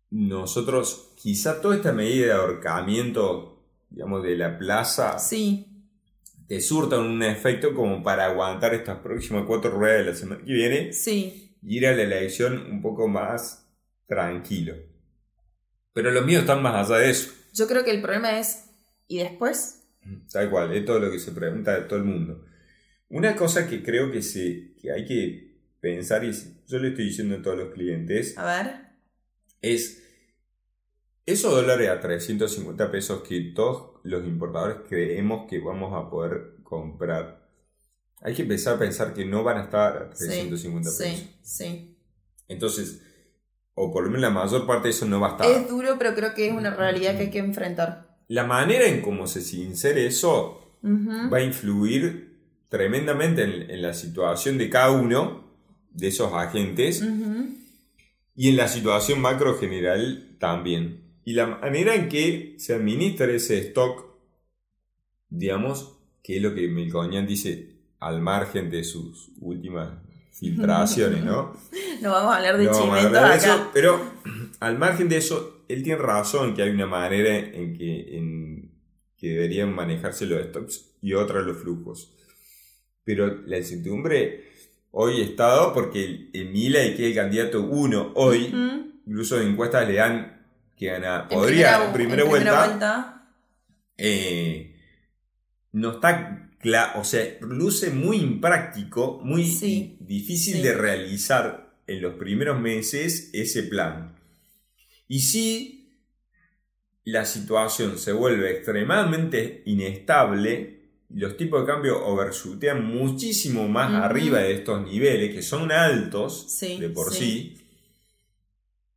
nosotros, 0.09 1.13
quizá 1.15 1.61
toda 1.61 1.75
esta 1.75 1.91
medida 1.91 2.27
de 2.27 2.33
ahorcamiento, 2.33 3.63
digamos, 3.89 4.23
de 4.23 4.37
la 4.37 4.57
plaza, 4.57 5.19
Sí, 5.19 5.75
te 6.47 6.61
surtan 6.61 6.99
un 7.01 7.23
efecto 7.23 7.73
como 7.73 8.03
para 8.03 8.25
aguantar 8.25 8.73
estas 8.73 8.99
próximas 8.99 9.45
cuatro 9.47 9.71
ruedas 9.71 10.05
de 10.05 10.11
la 10.11 10.15
semana 10.15 10.41
que 10.45 10.53
viene 10.53 10.93
sí, 10.93 11.57
y 11.61 11.77
ir 11.77 11.87
a 11.87 11.95
la 11.95 12.03
elección 12.03 12.71
un 12.71 12.81
poco 12.81 13.07
más 13.07 13.67
tranquilo. 14.05 14.75
Pero 15.93 16.11
los 16.11 16.25
míos 16.25 16.41
están 16.41 16.61
más 16.61 16.89
allá 16.89 16.99
de 16.99 17.09
eso. 17.09 17.31
yo 17.53 17.67
creo 17.67 17.83
que 17.83 17.91
el 17.91 18.01
problema 18.01 18.37
es, 18.39 18.64
¿y 19.07 19.19
después? 19.19 19.83
Tal 20.31 20.49
cual, 20.49 20.73
es 20.73 20.85
todo 20.85 20.99
lo 20.99 21.11
que 21.11 21.19
se 21.19 21.31
pregunta 21.31 21.75
de 21.79 21.87
todo 21.87 21.99
el 21.99 22.05
mundo. 22.05 22.45
Una 23.09 23.35
cosa 23.35 23.67
que 23.67 23.83
creo 23.83 24.11
que, 24.11 24.21
se, 24.21 24.73
que 24.81 24.91
hay 24.91 25.05
que 25.05 25.57
pensar, 25.79 26.23
y 26.23 26.31
yo 26.67 26.79
le 26.79 26.89
estoy 26.89 27.05
diciendo 27.05 27.35
a 27.35 27.41
todos 27.41 27.57
los 27.57 27.73
clientes, 27.73 28.37
A 28.37 28.45
ver. 28.45 28.75
es 29.61 30.01
esos 31.25 31.51
dólares 31.51 31.89
a 31.89 31.99
350 31.99 32.91
pesos 32.91 33.23
que 33.27 33.51
todos 33.55 33.99
los 34.03 34.25
importadores 34.27 34.77
creemos 34.87 35.47
que 35.49 35.59
vamos 35.59 35.91
a 35.93 36.09
poder 36.09 36.57
comprar. 36.63 37.49
Hay 38.21 38.35
que 38.35 38.43
empezar 38.43 38.75
a 38.75 38.79
pensar 38.79 39.13
que 39.13 39.25
no 39.25 39.43
van 39.43 39.57
a 39.57 39.63
estar 39.63 39.97
a 39.97 40.09
350 40.11 40.89
pesos. 40.89 40.97
Sí, 40.97 41.35
sí. 41.41 41.97
Entonces, 42.47 43.01
o 43.73 43.91
por 43.91 44.03
lo 44.03 44.09
menos 44.09 44.21
la 44.21 44.29
mayor 44.29 44.67
parte 44.67 44.87
de 44.87 44.91
eso 44.91 45.05
no 45.05 45.19
va 45.19 45.29
a 45.29 45.31
estar. 45.31 45.49
Es 45.49 45.67
duro, 45.67 45.95
pero 45.97 46.13
creo 46.13 46.33
que 46.35 46.47
es 46.47 46.53
una 46.53 46.75
realidad 46.75 47.15
que 47.17 47.23
hay 47.23 47.31
que 47.31 47.39
enfrentar. 47.39 48.14
La 48.27 48.43
manera 48.43 48.85
en 48.85 49.01
cómo 49.01 49.27
se 49.27 49.41
sincere 49.41 50.07
eso 50.07 50.61
va 50.83 51.37
a 51.37 51.41
influir 51.41 52.35
tremendamente 52.69 53.43
en, 53.43 53.81
la 53.81 53.93
situación 53.93 54.57
de 54.57 54.69
cada 54.69 54.91
uno 54.91 55.43
de 55.91 56.07
esos 56.07 56.33
agentes 56.33 57.03
y 58.35 58.49
en 58.49 58.57
la 58.57 58.67
situación 58.67 59.21
macro 59.21 59.57
general 59.57 60.35
también. 60.39 61.01
Y 61.23 61.33
la 61.33 61.47
manera 61.47 61.95
en 61.95 62.09
que 62.09 62.55
se 62.59 62.75
administra 62.75 63.31
ese 63.31 63.59
stock, 63.59 64.05
digamos, 65.29 65.97
que 66.21 66.37
es 66.37 66.41
lo 66.41 66.53
que 66.53 66.67
Melconian 66.67 67.25
dice 67.25 67.75
al 67.99 68.21
margen 68.21 68.69
de 68.69 68.83
sus 68.83 69.31
últimas 69.39 69.89
filtraciones, 70.31 71.23
¿no? 71.23 71.55
no 72.01 72.11
vamos 72.11 72.33
a 72.33 72.37
hablar 72.37 72.57
de 72.57 72.65
no 72.65 73.33
Eso, 73.33 73.69
pero 73.73 73.99
al 74.59 74.77
margen 74.77 75.07
de 75.07 75.17
eso, 75.17 75.54
él 75.67 75.83
tiene 75.83 76.01
razón 76.01 76.53
que 76.53 76.63
hay 76.63 76.69
una 76.69 76.87
manera 76.87 77.37
en 77.37 77.73
que, 77.77 78.17
en 78.17 78.71
que 79.17 79.29
deberían 79.29 79.73
manejarse 79.73 80.25
los 80.25 80.41
stocks 80.45 80.95
y 81.01 81.13
otra 81.13 81.41
los 81.41 81.57
flujos. 81.57 82.13
Pero 83.03 83.41
la 83.45 83.57
incertidumbre 83.57 84.45
hoy 84.91 85.21
está 85.21 85.47
dado 85.47 85.73
porque 85.73 86.29
el, 86.33 86.49
Mila 86.49 86.83
y 86.83 86.95
que 86.95 87.03
es 87.03 87.09
el 87.09 87.15
candidato 87.15 87.61
uno 87.61 88.11
hoy, 88.15 88.53
incluso 89.05 89.39
en 89.39 89.49
encuestas 89.49 89.87
le 89.87 89.95
dan 89.95 90.35
que 90.77 90.87
gana, 90.87 91.27
podría, 91.27 91.85
en 91.85 91.93
primera, 91.93 92.23
vuelta, 92.25 93.29
eh, 93.97 94.75
no 95.71 95.91
está 95.91 96.49
claro, 96.59 96.99
o 96.99 97.03
sea, 97.03 97.23
luce 97.41 97.91
muy 97.91 98.17
impráctico, 98.17 99.21
muy 99.23 99.43
difícil 99.99 100.61
de 100.61 100.73
realizar 100.73 101.75
en 101.87 102.01
los 102.01 102.15
primeros 102.15 102.59
meses 102.59 103.29
ese 103.33 103.63
plan. 103.63 104.15
Y 105.07 105.19
si 105.19 105.85
la 107.05 107.25
situación 107.25 107.97
se 107.97 108.11
vuelve 108.11 108.51
extremadamente 108.51 109.61
inestable, 109.65 110.75
los 111.09 111.37
tipos 111.37 111.61
de 111.61 111.67
cambio 111.71 112.03
overshootean 112.05 112.83
muchísimo 112.83 113.67
más 113.67 113.93
arriba 113.93 114.39
de 114.39 114.53
estos 114.53 114.83
niveles, 114.83 115.33
que 115.33 115.41
son 115.41 115.71
altos 115.71 116.59
de 116.59 116.89
por 116.89 117.13
sí. 117.13 117.57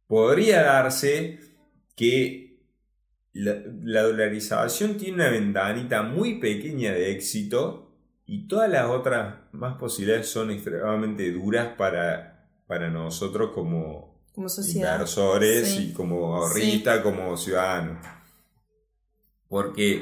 podría 0.06 0.62
darse 0.62 1.38
que 1.94 2.62
la, 3.34 3.62
la, 3.82 4.02
dolarización 4.02 4.96
tiene 4.96 5.16
una 5.16 5.30
ventanita 5.30 6.02
muy 6.02 6.40
pequeña 6.40 6.92
de 6.92 7.12
éxito 7.12 7.92
y 8.24 8.48
todas 8.48 8.70
las 8.70 8.86
otras 8.86 9.36
más 9.52 9.76
posibilidades 9.76 10.28
son 10.28 10.50
extremadamente 10.50 11.30
duras 11.30 11.68
para, 11.76 12.50
para 12.66 12.90
nosotros 12.90 13.50
como, 13.52 14.07
como 14.38 14.48
sociedad. 14.48 14.92
inversores 14.92 15.80
y 15.80 15.92
como 15.92 16.36
ahorristas, 16.36 17.00
como 17.00 17.36
ciudadanos. 17.36 17.98
Porque 19.48 20.00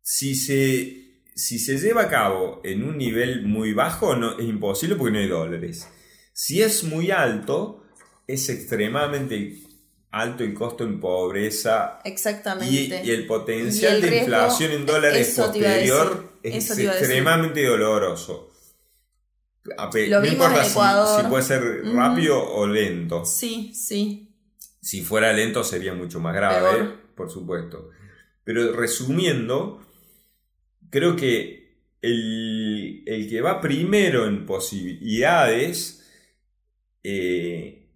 si 0.00 0.34
se, 0.34 1.20
si 1.34 1.58
se 1.58 1.76
lleva 1.76 2.04
a 2.04 2.08
cabo 2.08 2.62
en 2.64 2.82
un 2.82 2.96
nivel 2.96 3.44
muy 3.44 3.74
bajo, 3.74 4.16
no, 4.16 4.38
es 4.38 4.46
imposible 4.46 4.96
porque 4.96 5.12
no 5.12 5.18
hay 5.18 5.28
dólares. 5.28 5.86
Si 6.32 6.62
es 6.62 6.82
muy 6.84 7.10
alto, 7.10 7.84
es 8.26 8.48
extremadamente 8.48 9.58
alto 10.10 10.44
el 10.44 10.54
costo 10.54 10.84
en 10.84 11.00
pobreza. 11.00 12.00
Exactamente. 12.04 13.02
Y, 13.04 13.10
el 13.10 13.26
potencial 13.26 14.00
de 14.00 14.20
inflación 14.20 14.72
en 14.72 14.86
dólares 14.86 15.34
posterior 15.36 16.38
es 16.42 16.70
extremadamente 16.70 17.66
doloroso. 17.66 18.53
Lo 19.64 20.20
no 20.20 20.26
importa 20.26 20.64
si, 20.64 20.74
puede 21.28 21.42
ser 21.42 21.84
rápido 21.94 22.42
o 22.42 22.66
lento. 22.66 23.24
Sí, 23.24 23.72
sí. 23.74 24.30
Si 24.80 25.02
fuera 25.02 25.32
lento 25.32 25.64
sería 25.64 25.94
mucho 25.94 26.20
más 26.20 26.34
grave, 26.34 26.90
por 27.14 27.30
supuesto. 27.30 27.88
Pero 28.44 28.72
resumiendo, 28.72 29.80
creo 30.90 31.16
que 31.16 31.64
el, 32.02 33.02
que 33.30 33.40
va 33.40 33.62
primero 33.62 34.26
en 34.26 34.44
posibilidades, 34.44 36.06
eh, 37.02 37.88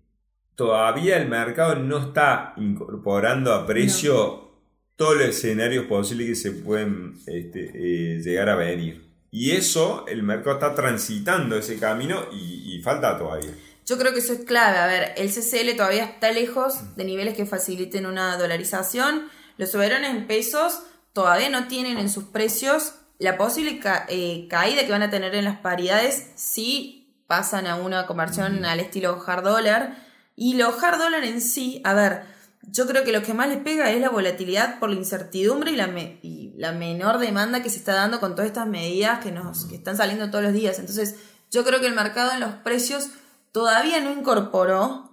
todavía 0.54 1.18
el 1.18 1.28
mercado 1.28 1.74
no 1.76 1.98
está 1.98 2.54
incorporando 2.56 3.52
a 3.52 3.66
precio 3.66 4.48
todos 4.96 5.16
los 5.18 5.28
escenarios 5.28 5.84
posibles 5.84 6.28
que 6.28 6.34
se 6.34 6.52
pueden 6.52 7.14
este, 7.26 7.70
eh, 7.74 8.22
llegar 8.22 8.48
a 8.48 8.56
venir. 8.56 9.07
Y 9.38 9.52
eso, 9.52 10.04
el 10.08 10.24
mercado 10.24 10.54
está 10.54 10.74
transitando 10.74 11.56
ese 11.56 11.78
camino 11.78 12.26
y, 12.32 12.74
y 12.74 12.82
falta 12.82 13.16
todavía. 13.16 13.52
Yo 13.86 13.96
creo 13.96 14.12
que 14.12 14.18
eso 14.18 14.32
es 14.32 14.40
clave. 14.40 14.78
A 14.78 14.86
ver, 14.88 15.12
el 15.16 15.28
CCL 15.28 15.76
todavía 15.76 16.06
está 16.06 16.32
lejos 16.32 16.96
de 16.96 17.04
niveles 17.04 17.36
que 17.36 17.46
faciliten 17.46 18.06
una 18.06 18.36
dolarización. 18.36 19.28
Los 19.56 19.70
soberanos 19.70 20.10
en 20.10 20.26
pesos 20.26 20.82
todavía 21.12 21.50
no 21.50 21.68
tienen 21.68 21.98
en 21.98 22.10
sus 22.10 22.24
precios 22.24 22.94
la 23.20 23.38
posible 23.38 23.80
eh, 24.08 24.48
caída 24.50 24.84
que 24.84 24.90
van 24.90 25.02
a 25.02 25.10
tener 25.10 25.36
en 25.36 25.44
las 25.44 25.60
paridades 25.60 26.32
si 26.34 27.22
pasan 27.28 27.68
a 27.68 27.76
una 27.76 28.08
conversión 28.08 28.64
al 28.64 28.80
estilo 28.80 29.22
hard 29.24 29.44
dollar. 29.44 30.04
Y 30.34 30.54
lo 30.54 30.76
hard 30.76 30.98
dollar 30.98 31.22
en 31.22 31.40
sí, 31.40 31.80
a 31.84 31.94
ver, 31.94 32.22
yo 32.62 32.88
creo 32.88 33.04
que 33.04 33.12
lo 33.12 33.22
que 33.22 33.34
más 33.34 33.48
les 33.48 33.58
pega 33.58 33.92
es 33.92 34.00
la 34.00 34.10
volatilidad 34.10 34.80
por 34.80 34.90
la 34.90 34.96
incertidumbre 34.96 35.70
y 35.70 35.76
la, 35.76 35.86
y 36.22 36.47
la 36.58 36.72
menor 36.72 37.18
demanda 37.18 37.62
que 37.62 37.70
se 37.70 37.78
está 37.78 37.94
dando 37.94 38.18
con 38.18 38.34
todas 38.34 38.48
estas 38.48 38.66
medidas 38.66 39.20
que, 39.20 39.30
nos, 39.30 39.66
que 39.66 39.76
están 39.76 39.96
saliendo 39.96 40.28
todos 40.28 40.42
los 40.42 40.52
días. 40.52 40.80
Entonces, 40.80 41.14
yo 41.52 41.64
creo 41.64 41.78
que 41.80 41.86
el 41.86 41.94
mercado 41.94 42.32
en 42.32 42.40
los 42.40 42.52
precios 42.64 43.10
todavía 43.52 44.00
no 44.00 44.10
incorporó 44.10 45.08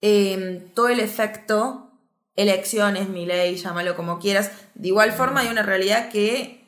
eh, 0.00 0.70
todo 0.74 0.86
el 0.86 1.00
efecto 1.00 1.90
elecciones, 2.36 3.08
mi 3.08 3.26
ley, 3.26 3.56
llámalo 3.56 3.96
como 3.96 4.20
quieras. 4.20 4.52
De 4.76 4.88
igual 4.88 5.10
forma 5.10 5.40
hay 5.40 5.48
una 5.48 5.64
realidad 5.64 6.08
que 6.08 6.64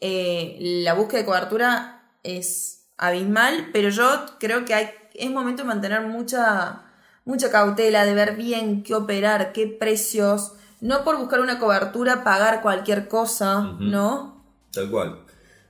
eh, 0.00 0.56
la 0.84 0.94
búsqueda 0.94 1.20
de 1.20 1.26
cobertura 1.26 2.02
es 2.22 2.86
abismal, 2.96 3.70
pero 3.72 3.88
yo 3.88 4.06
creo 4.38 4.64
que 4.66 4.74
hay, 4.74 4.90
es 5.14 5.30
momento 5.32 5.62
de 5.62 5.68
mantener 5.68 6.02
mucha, 6.02 6.82
mucha 7.24 7.50
cautela, 7.50 8.04
de 8.04 8.14
ver 8.14 8.36
bien 8.36 8.84
qué 8.84 8.94
operar, 8.94 9.52
qué 9.52 9.66
precios, 9.66 10.52
no 10.80 11.04
por 11.04 11.18
buscar 11.18 11.40
una 11.40 11.58
cobertura 11.58 12.24
pagar 12.24 12.62
cualquier 12.62 13.08
cosa, 13.08 13.76
¿no? 13.78 14.44
Tal 14.72 14.90
cual. 14.90 15.24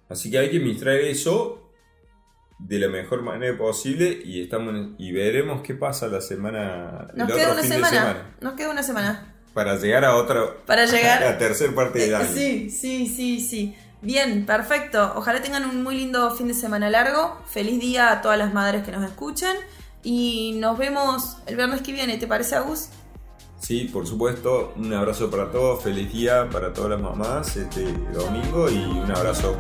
Así 0.09 0.31
que 0.31 0.39
hay 0.39 0.51
que 0.51 0.59
administrar 0.59 0.97
eso 0.97 1.71
de 2.59 2.79
la 2.79 2.89
mejor 2.89 3.23
manera 3.23 3.57
posible 3.57 4.21
y 4.25 4.43
estamos 4.43 4.75
y 4.99 5.13
veremos 5.13 5.63
qué 5.63 5.75
pasa 5.75 6.09
la 6.09 6.21
semana. 6.21 7.09
Nos 7.15 7.33
queda 7.33 7.53
una 7.53 7.63
semana, 7.63 8.37
Nos 8.41 8.55
queda 8.55 8.71
una 8.71 8.83
semana. 8.83 9.35
Para 9.55 9.77
llegar 9.77 10.05
a 10.05 10.17
otro. 10.17 10.63
Para 10.67 10.85
llegar. 10.87 11.23
A 11.23 11.33
la 11.33 11.39
tercera 11.39 11.75
parte 11.75 12.01
del 12.01 12.15
año. 12.15 12.29
Sí, 12.33 12.71
sí, 12.71 13.07
sí, 13.07 13.41
sí. 13.41 13.77
Bien, 14.01 14.47
perfecto. 14.47 15.13
Ojalá 15.17 15.43
tengan 15.43 15.65
un 15.65 15.83
muy 15.83 15.97
lindo 15.97 16.31
fin 16.31 16.49
de 16.49 16.55
semana 16.55 16.89
largo. 16.91 17.41
Feliz 17.49 17.81
día 17.81 18.13
a 18.13 18.23
todas 18.23 18.39
las 18.39 18.55
madres 18.55 18.85
que 18.85 18.93
nos 18.93 19.05
escuchan. 19.05 19.57
Y 20.03 20.57
nos 20.61 20.79
vemos 20.79 21.39
el 21.47 21.57
viernes 21.57 21.83
que 21.83 21.93
viene. 21.93 22.17
¿Te 22.19 22.27
parece, 22.27 22.55
Agus? 22.55 22.91
Sí, 23.59 23.91
por 23.93 24.07
supuesto. 24.07 24.73
Un 24.77 24.93
abrazo 24.93 25.31
para 25.31 25.51
todos. 25.51 25.83
Feliz 25.83 26.13
día 26.13 26.49
para 26.51 26.73
todas 26.73 26.91
las 26.91 27.01
mamás 27.01 27.57
este 27.57 27.93
domingo 28.13 28.71
y 28.71 28.79
un 28.79 29.11
abrazo. 29.11 29.57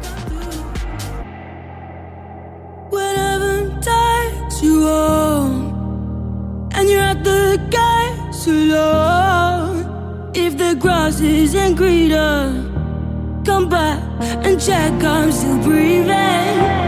come 13.48 13.68
back 13.68 13.98
and 14.46 14.60
check 14.60 14.92
I'm 15.02 15.32
still 15.32 15.58
breathing. 15.62 16.87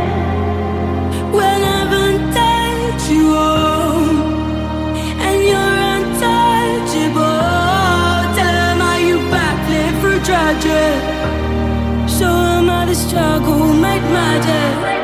struggle 13.10 13.74
made 13.74 14.02
my 14.12 14.38
day. 14.46 14.99